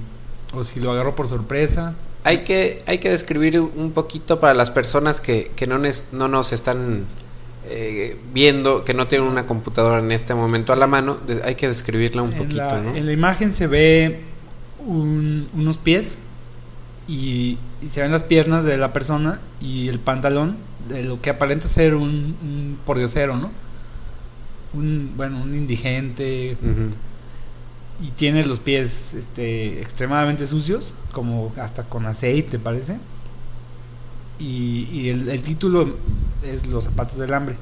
o 0.53 0.63
si 0.63 0.79
lo 0.79 0.91
agarró 0.91 1.15
por 1.15 1.27
sorpresa. 1.27 1.95
Hay 2.23 2.43
que, 2.43 2.83
hay 2.85 2.99
que 2.99 3.09
describir 3.09 3.59
un 3.59 3.91
poquito 3.91 4.39
para 4.39 4.53
las 4.53 4.69
personas 4.69 5.21
que, 5.21 5.51
que 5.55 5.65
no, 5.65 5.79
no 6.11 6.27
nos 6.27 6.53
están 6.53 7.05
eh, 7.69 8.17
viendo 8.33 8.83
que 8.83 8.93
no 8.93 9.07
tienen 9.07 9.27
una 9.27 9.45
computadora 9.45 9.99
en 9.99 10.11
este 10.11 10.33
momento 10.33 10.73
a 10.73 10.75
la 10.75 10.87
mano, 10.87 11.17
hay 11.43 11.55
que 11.55 11.67
describirla 11.67 12.21
un 12.23 12.31
poquito. 12.31 12.77
En 12.77 13.05
la 13.05 13.11
imagen 13.11 13.53
se 13.53 13.67
ve 13.67 14.21
unos 14.85 15.77
pies 15.77 16.17
y, 17.07 17.57
se 17.87 18.01
ven 18.01 18.11
las 18.11 18.23
piernas 18.23 18.63
de 18.63 18.77
la 18.77 18.93
persona 18.93 19.39
y 19.59 19.87
el 19.87 19.99
pantalón 19.99 20.57
de 20.87 21.03
lo 21.03 21.19
que 21.19 21.31
aparenta 21.31 21.67
ser 21.67 21.95
un, 21.95 22.35
un 22.41 22.77
pordiosero, 22.85 23.35
¿no? 23.37 23.51
Un, 24.73 25.13
bueno, 25.15 25.41
un 25.41 25.55
indigente. 25.55 26.57
Y 28.01 28.11
tiene 28.11 28.43
los 28.45 28.59
pies 28.59 29.13
este, 29.13 29.81
extremadamente 29.81 30.47
sucios, 30.47 30.95
como 31.11 31.51
hasta 31.57 31.83
con 31.83 32.05
aceite, 32.05 32.57
parece. 32.57 32.97
Y, 34.41 35.09
el, 35.09 35.41
título 35.43 35.95
es 36.41 36.65
Los 36.65 36.85
zapatos 36.85 37.17
del 37.17 37.33
hambre. 37.33 37.55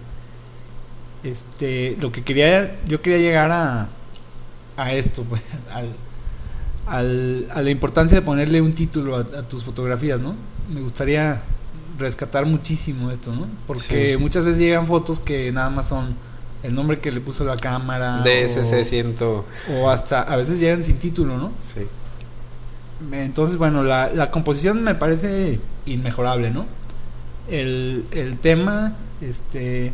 Este, 1.23 1.97
lo 1.99 2.11
que 2.11 2.23
quería, 2.23 2.79
yo 2.87 3.01
quería 3.01 3.19
llegar 3.19 3.51
a, 3.51 3.89
a 4.77 4.93
esto, 4.93 5.23
pues, 5.23 5.41
al, 6.87 7.47
a 7.51 7.61
la 7.61 7.69
importancia 7.69 8.19
de 8.19 8.21
ponerle 8.21 8.61
un 8.61 8.73
título 8.73 9.17
a, 9.17 9.23
tus 9.43 9.63
fotografías, 9.63 10.21
¿no? 10.21 10.35
Me 10.73 10.81
gustaría 10.81 11.41
rescatar 11.97 12.45
muchísimo 12.45 13.11
esto, 13.11 13.35
¿no? 13.35 13.47
Porque 13.67 14.17
muchas 14.17 14.45
veces 14.45 14.59
llegan 14.59 14.87
fotos 14.87 15.19
que 15.19 15.51
nada 15.51 15.69
más 15.69 15.89
son 15.89 16.15
el 16.63 16.73
nombre 16.73 16.99
que 16.99 17.11
le 17.11 17.19
puso 17.19 17.43
la 17.43 17.57
cámara. 17.57 18.23
DSC 18.23 18.85
siento. 18.85 19.45
O 19.73 19.89
hasta, 19.89 20.21
a 20.21 20.35
veces 20.37 20.59
llegan 20.59 20.83
sin 20.83 20.97
título, 20.97 21.37
¿no? 21.37 21.51
Sí. 21.61 21.81
Entonces, 23.11 23.57
bueno, 23.57 23.83
la, 23.83 24.09
la 24.13 24.31
composición 24.31 24.83
me 24.83 24.95
parece 24.95 25.59
inmejorable, 25.93 26.51
¿no? 26.51 26.65
El, 27.47 28.05
el 28.11 28.37
tema, 28.37 28.95
este, 29.21 29.93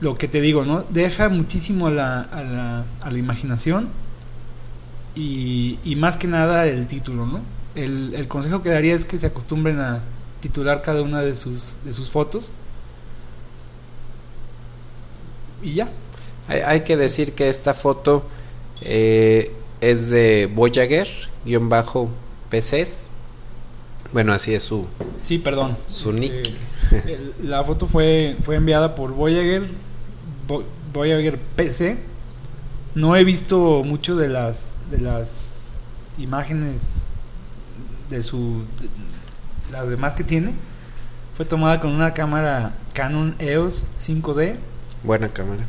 lo 0.00 0.16
que 0.16 0.28
te 0.28 0.40
digo, 0.40 0.64
¿no? 0.64 0.84
Deja 0.90 1.28
muchísimo 1.28 1.86
a 1.86 1.90
la, 1.90 2.20
a 2.20 2.42
la, 2.42 2.84
a 3.00 3.10
la 3.10 3.18
imaginación 3.18 3.88
y, 5.14 5.78
y, 5.84 5.96
más 5.96 6.16
que 6.16 6.26
nada 6.26 6.66
el 6.66 6.86
título, 6.86 7.26
¿no? 7.26 7.40
El, 7.74 8.14
el, 8.14 8.28
consejo 8.28 8.62
que 8.62 8.70
daría 8.70 8.94
es 8.94 9.04
que 9.04 9.16
se 9.18 9.26
acostumbren 9.26 9.80
a 9.80 10.02
titular 10.40 10.82
cada 10.82 11.02
una 11.02 11.20
de 11.20 11.34
sus, 11.36 11.78
de 11.84 11.92
sus 11.92 12.10
fotos 12.10 12.50
y 15.62 15.74
ya. 15.74 15.90
Hay, 16.48 16.60
hay 16.60 16.80
que 16.82 16.96
decir 16.96 17.32
que 17.32 17.48
esta 17.48 17.72
foto 17.72 18.24
eh, 18.82 19.52
es 19.80 20.10
de 20.10 20.50
Voyager, 20.52 21.08
guion 21.44 21.68
bajo 21.68 22.10
PCs. 22.50 23.08
Bueno, 24.12 24.32
así 24.32 24.54
es 24.54 24.62
su. 24.62 24.86
Sí, 25.22 25.38
perdón. 25.38 25.76
Su 25.86 26.10
este, 26.10 26.20
nick. 26.20 26.50
la 27.42 27.64
foto 27.64 27.86
fue, 27.86 28.36
fue 28.42 28.56
enviada 28.56 28.94
por 28.94 29.12
Voyager, 29.12 29.62
Voyager 30.92 31.38
PC. 31.56 31.98
No 32.94 33.16
he 33.16 33.24
visto 33.24 33.82
mucho 33.84 34.16
de 34.16 34.28
las 34.28 34.60
de 34.90 34.98
las 34.98 35.70
imágenes 36.18 36.82
de 38.10 38.20
su 38.20 38.64
las 39.70 39.88
demás 39.88 40.14
que 40.14 40.24
tiene. 40.24 40.52
Fue 41.34 41.46
tomada 41.46 41.80
con 41.80 41.90
una 41.90 42.12
cámara 42.12 42.74
Canon 42.92 43.34
EOS 43.38 43.84
5D. 43.98 44.56
Buena 45.02 45.28
cámara. 45.30 45.64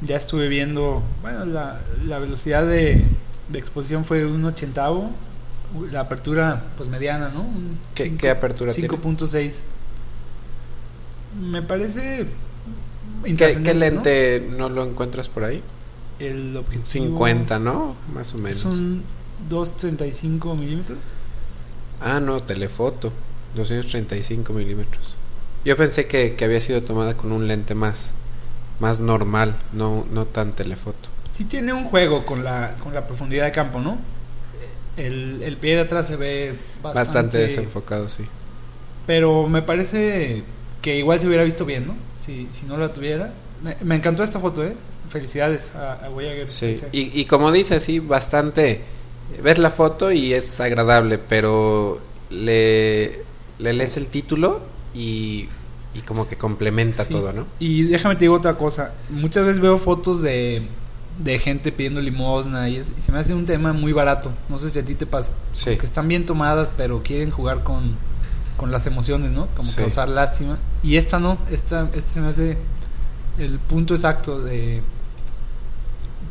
Ya 0.00 0.16
estuve 0.16 0.46
viendo, 0.46 1.02
bueno, 1.22 1.44
la, 1.44 1.80
la 2.06 2.20
velocidad 2.20 2.64
de, 2.64 3.02
de 3.48 3.58
exposición 3.58 4.04
fue 4.04 4.24
un 4.24 4.44
ochentavo. 4.44 5.10
La 5.90 6.00
apertura, 6.00 6.64
pues 6.76 6.88
mediana, 6.88 7.28
¿no? 7.28 7.46
¿Qué, 7.94 8.16
¿Qué, 8.16 8.30
apertura 8.30 8.72
5.6. 8.72 9.60
Me 11.40 11.62
parece. 11.62 12.26
¿Qué, 13.24 13.62
¿Qué, 13.62 13.74
lente 13.74 14.46
¿no? 14.56 14.68
lo 14.68 14.84
encuentras 14.84 15.28
por 15.28 15.44
ahí? 15.44 15.62
El 16.18 16.56
objetivo. 16.56 16.86
50, 16.86 17.58
¿no? 17.58 17.96
Más 18.14 18.34
o 18.34 18.38
menos. 18.38 18.58
Son 18.58 19.02
235 19.48 20.54
milímetros. 20.54 20.98
Ah, 22.00 22.20
no, 22.20 22.40
telefoto. 22.40 23.12
235 23.54 24.52
milímetros. 24.52 25.16
Yo 25.64 25.76
pensé 25.76 26.06
que, 26.06 26.34
que, 26.34 26.44
había 26.44 26.60
sido 26.60 26.82
tomada 26.82 27.16
con 27.16 27.32
un 27.32 27.46
lente 27.46 27.74
más, 27.74 28.14
más 28.80 29.00
normal, 29.00 29.56
no, 29.72 30.06
no 30.10 30.24
tan 30.24 30.52
telefoto 30.52 31.08
sí 31.38 31.44
tiene 31.44 31.72
un 31.72 31.84
juego 31.84 32.26
con 32.26 32.42
la, 32.42 32.74
con 32.82 32.92
la 32.92 33.06
profundidad 33.06 33.44
de 33.44 33.52
campo, 33.52 33.78
¿no? 33.78 33.96
El, 34.98 35.42
el 35.42 35.56
pie 35.56 35.76
de 35.76 35.82
atrás 35.82 36.06
se 36.08 36.16
ve 36.16 36.54
bastante, 36.82 36.98
bastante 36.98 37.38
desenfocado, 37.38 38.08
sí. 38.08 38.24
Pero 39.06 39.48
me 39.48 39.62
parece 39.62 40.42
que 40.82 40.98
igual 40.98 41.18
se 41.20 41.26
hubiera 41.26 41.44
visto 41.44 41.64
bien, 41.64 41.86
¿no? 41.86 41.96
Si, 42.20 42.48
si 42.52 42.66
no 42.66 42.76
la 42.76 42.92
tuviera. 42.92 43.32
Me, 43.62 43.76
me, 43.82 43.94
encantó 43.94 44.22
esta 44.22 44.38
foto, 44.40 44.64
¿eh? 44.64 44.74
Felicidades 45.08 45.72
a, 45.74 45.94
a 46.04 46.08
Voyager. 46.08 46.50
Sí, 46.50 46.76
y, 46.92 47.20
y 47.20 47.24
como 47.24 47.50
dice, 47.52 47.80
sí, 47.80 47.98
bastante... 48.00 48.82
Ves 49.42 49.58
la 49.58 49.70
foto 49.70 50.10
y 50.10 50.32
es 50.32 50.58
agradable, 50.58 51.18
pero 51.18 52.00
le, 52.30 53.24
le 53.58 53.72
lees 53.74 53.96
el 53.98 54.08
título 54.08 54.62
y, 54.94 55.48
y 55.94 56.00
como 56.00 56.26
que 56.26 56.36
complementa 56.36 57.04
sí. 57.04 57.12
todo, 57.12 57.32
¿no? 57.34 57.46
Y 57.58 57.82
déjame 57.84 58.16
te 58.16 58.20
digo 58.24 58.34
otra 58.34 58.54
cosa. 58.54 58.94
Muchas 59.10 59.44
veces 59.44 59.60
veo 59.60 59.78
fotos 59.78 60.22
de 60.22 60.62
de 61.18 61.38
gente 61.38 61.72
pidiendo 61.72 62.00
limosna 62.00 62.68
y, 62.68 62.76
es, 62.76 62.92
y, 62.96 63.02
se 63.02 63.12
me 63.12 63.18
hace 63.18 63.34
un 63.34 63.44
tema 63.44 63.72
muy 63.72 63.92
barato. 63.92 64.32
No 64.48 64.58
sé 64.58 64.70
si 64.70 64.78
a 64.78 64.84
ti 64.84 64.94
te 64.94 65.06
pasa. 65.06 65.30
Sí. 65.52 65.76
Que 65.76 65.84
están 65.84 66.08
bien 66.08 66.24
tomadas, 66.24 66.70
pero 66.76 67.02
quieren 67.02 67.30
jugar 67.30 67.62
con, 67.64 67.96
con 68.56 68.70
las 68.70 68.86
emociones, 68.86 69.32
¿no? 69.32 69.46
Como 69.56 69.70
sí. 69.70 69.76
causar 69.76 70.08
lástima. 70.08 70.58
Y 70.82 70.96
esta 70.96 71.18
no, 71.18 71.38
esta, 71.50 71.90
esta 71.94 72.08
se 72.08 72.20
me 72.20 72.28
hace 72.28 72.58
el 73.38 73.58
punto 73.58 73.94
exacto 73.94 74.40
de 74.40 74.82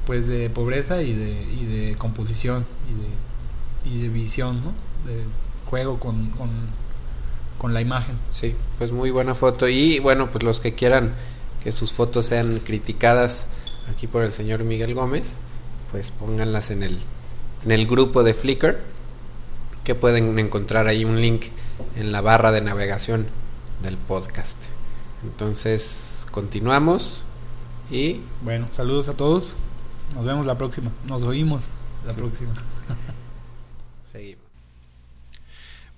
pues 0.06 0.28
de 0.28 0.50
pobreza 0.50 1.02
y 1.02 1.14
de, 1.14 1.32
y 1.52 1.66
de 1.66 1.96
composición 1.98 2.66
y 2.90 3.90
de, 3.90 3.98
y 3.98 4.02
de 4.04 4.10
visión, 4.10 4.64
¿no? 4.64 4.72
De 5.06 5.22
juego 5.70 6.00
con, 6.00 6.30
con, 6.32 6.50
con 7.58 7.74
la 7.74 7.82
imagen. 7.82 8.16
Sí, 8.32 8.56
pues 8.78 8.94
muy 8.94 9.12
buena 9.12 9.36
foto. 9.36 9.68
Y 9.68 10.00
bueno, 10.00 10.30
pues 10.32 10.44
los 10.46 10.62
que 10.62 10.74
quieran 10.76 11.14
que 11.62 11.74
sus 11.74 11.92
fotos 11.92 12.28
sean 12.28 12.62
criticadas 12.64 13.48
aquí 13.92 14.08
por 14.08 14.24
el 14.24 14.32
señor 14.32 14.64
Miguel 14.64 14.94
Gómez, 14.94 15.38
pues 15.92 16.12
pónganlas 16.12 16.72
en 16.72 16.84
el, 16.84 17.00
en 17.66 17.72
el 17.72 17.88
grupo 17.88 18.24
de 18.24 18.34
Flickr, 18.34 18.80
que 19.84 19.96
pueden 19.96 20.38
encontrar 20.40 20.88
ahí 20.88 21.06
un 21.06 21.22
link 21.22 21.46
en 21.96 22.12
la 22.12 22.22
barra 22.22 22.52
de 22.52 22.62
navegación 22.62 23.28
del 23.84 23.98
podcast. 23.98 24.66
Entonces, 25.24 26.28
continuamos 26.32 27.24
y... 27.90 28.22
Bueno, 28.42 28.68
saludos 28.72 29.10
a 29.10 29.16
todos. 29.16 29.56
Nos 30.14 30.26
vemos 30.26 30.46
la 30.46 30.58
próxima. 30.58 30.92
Nos 31.08 31.24
oímos 31.24 31.64
la 32.06 32.14
próxima. 32.14 32.54
Seguimos. 34.12 34.46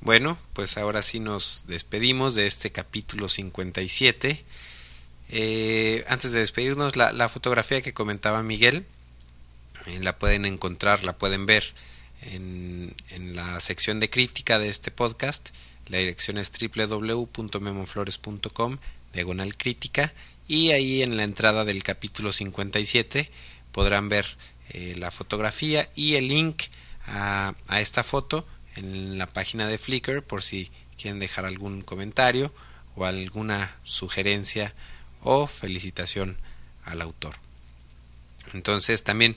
Bueno, 0.02 0.38
pues 0.54 0.78
ahora 0.78 1.02
sí 1.02 1.20
nos 1.20 1.66
despedimos 1.68 2.36
de 2.36 2.48
este 2.48 2.72
capítulo 2.72 3.28
57. 3.28 4.46
Eh, 5.30 6.04
antes 6.08 6.32
de 6.32 6.40
despedirnos, 6.40 6.96
la, 6.96 7.30
fotografía 7.30 7.82
que 7.82 7.94
comentaba 7.94 8.42
Miguel, 8.42 8.86
eh, 9.86 10.00
la 10.02 10.18
pueden 10.18 10.46
encontrar, 10.46 11.04
la 11.04 11.18
pueden 11.18 11.46
ver 11.46 11.76
en, 12.22 12.96
la 13.36 13.60
sección 13.60 14.00
de 14.00 14.10
crítica 14.10 14.58
de 14.60 14.70
este 14.70 14.92
podcast. 14.92 15.50
La 15.88 15.98
dirección 16.00 16.38
es 16.38 16.52
www.memoflores.com, 16.52 18.78
diagonal 19.14 19.56
crítica, 19.56 20.14
y 20.48 20.72
ahí 20.72 21.04
en 21.04 21.18
la 21.18 21.24
entrada 21.24 21.64
del 21.64 21.84
capítulo 21.84 22.32
57 22.32 23.30
podrán 23.72 24.10
ver 24.10 24.26
eh, 24.70 24.96
la 24.98 25.12
fotografía 25.12 25.92
y 25.96 26.16
el 26.16 26.28
link 26.28 26.64
a 27.12 27.56
esta 27.80 28.04
foto 28.04 28.46
en 28.76 29.18
la 29.18 29.26
página 29.26 29.68
de 29.68 29.80
Flickr 29.80 30.22
por 30.22 30.44
si 30.44 30.70
quieren 30.98 31.20
dejar 31.20 31.46
algún 31.46 31.82
comentario 31.82 32.54
o 32.96 33.06
alguna 33.06 33.76
sugerencia 33.84 34.76
o 35.22 35.48
felicitación 35.48 36.38
al 36.84 37.02
autor. 37.02 37.36
Entonces 38.54 39.04
también 39.04 39.36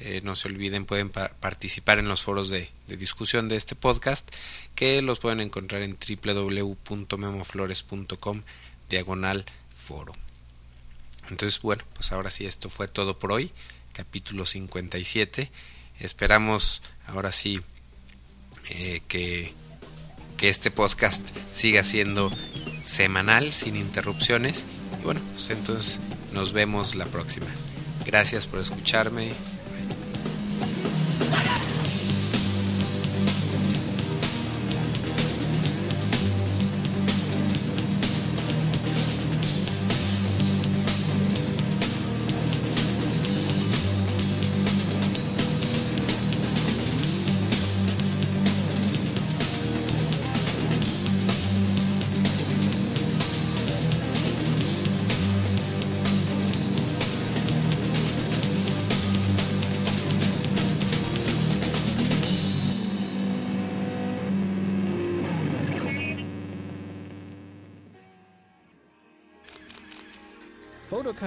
eh, 0.00 0.20
no 0.24 0.34
se 0.36 0.48
olviden, 0.48 0.86
pueden 0.86 1.10
pa 1.10 1.28
participar 1.40 1.98
en 1.98 2.08
los 2.08 2.22
foros 2.22 2.48
de, 2.48 2.70
de, 2.88 2.96
discusión 2.96 3.48
de 3.48 3.56
este 3.56 3.74
podcast 3.76 4.28
que 4.74 5.02
los 5.02 5.20
pueden 5.20 5.40
encontrar 5.40 5.82
en 5.82 5.96
www.memoflores.com 5.96 8.42
diagonal 8.88 9.44
foro. 9.70 10.14
Entonces, 11.30 11.60
bueno, 11.62 11.84
pues 11.94 12.12
ahora 12.12 12.30
sí, 12.30 12.46
esto 12.46 12.68
fue 12.68 12.88
todo 12.88 13.18
por 13.18 13.32
hoy, 13.32 13.50
capítulo 13.92 14.44
57. 14.44 15.50
Esperamos 16.00 16.82
ahora 17.06 17.32
sí 17.32 17.60
eh, 18.68 19.00
que, 19.08 19.52
que 20.36 20.48
este 20.48 20.70
podcast 20.70 21.28
siga 21.52 21.84
siendo 21.84 22.30
semanal, 22.82 23.52
sin 23.52 23.76
interrupciones. 23.76 24.66
Bueno, 25.04 25.20
pues 25.34 25.50
entonces 25.50 26.00
nos 26.32 26.52
vemos 26.54 26.94
la 26.94 27.04
próxima. 27.04 27.46
Gracias 28.06 28.46
por 28.46 28.58
escucharme. 28.60 29.32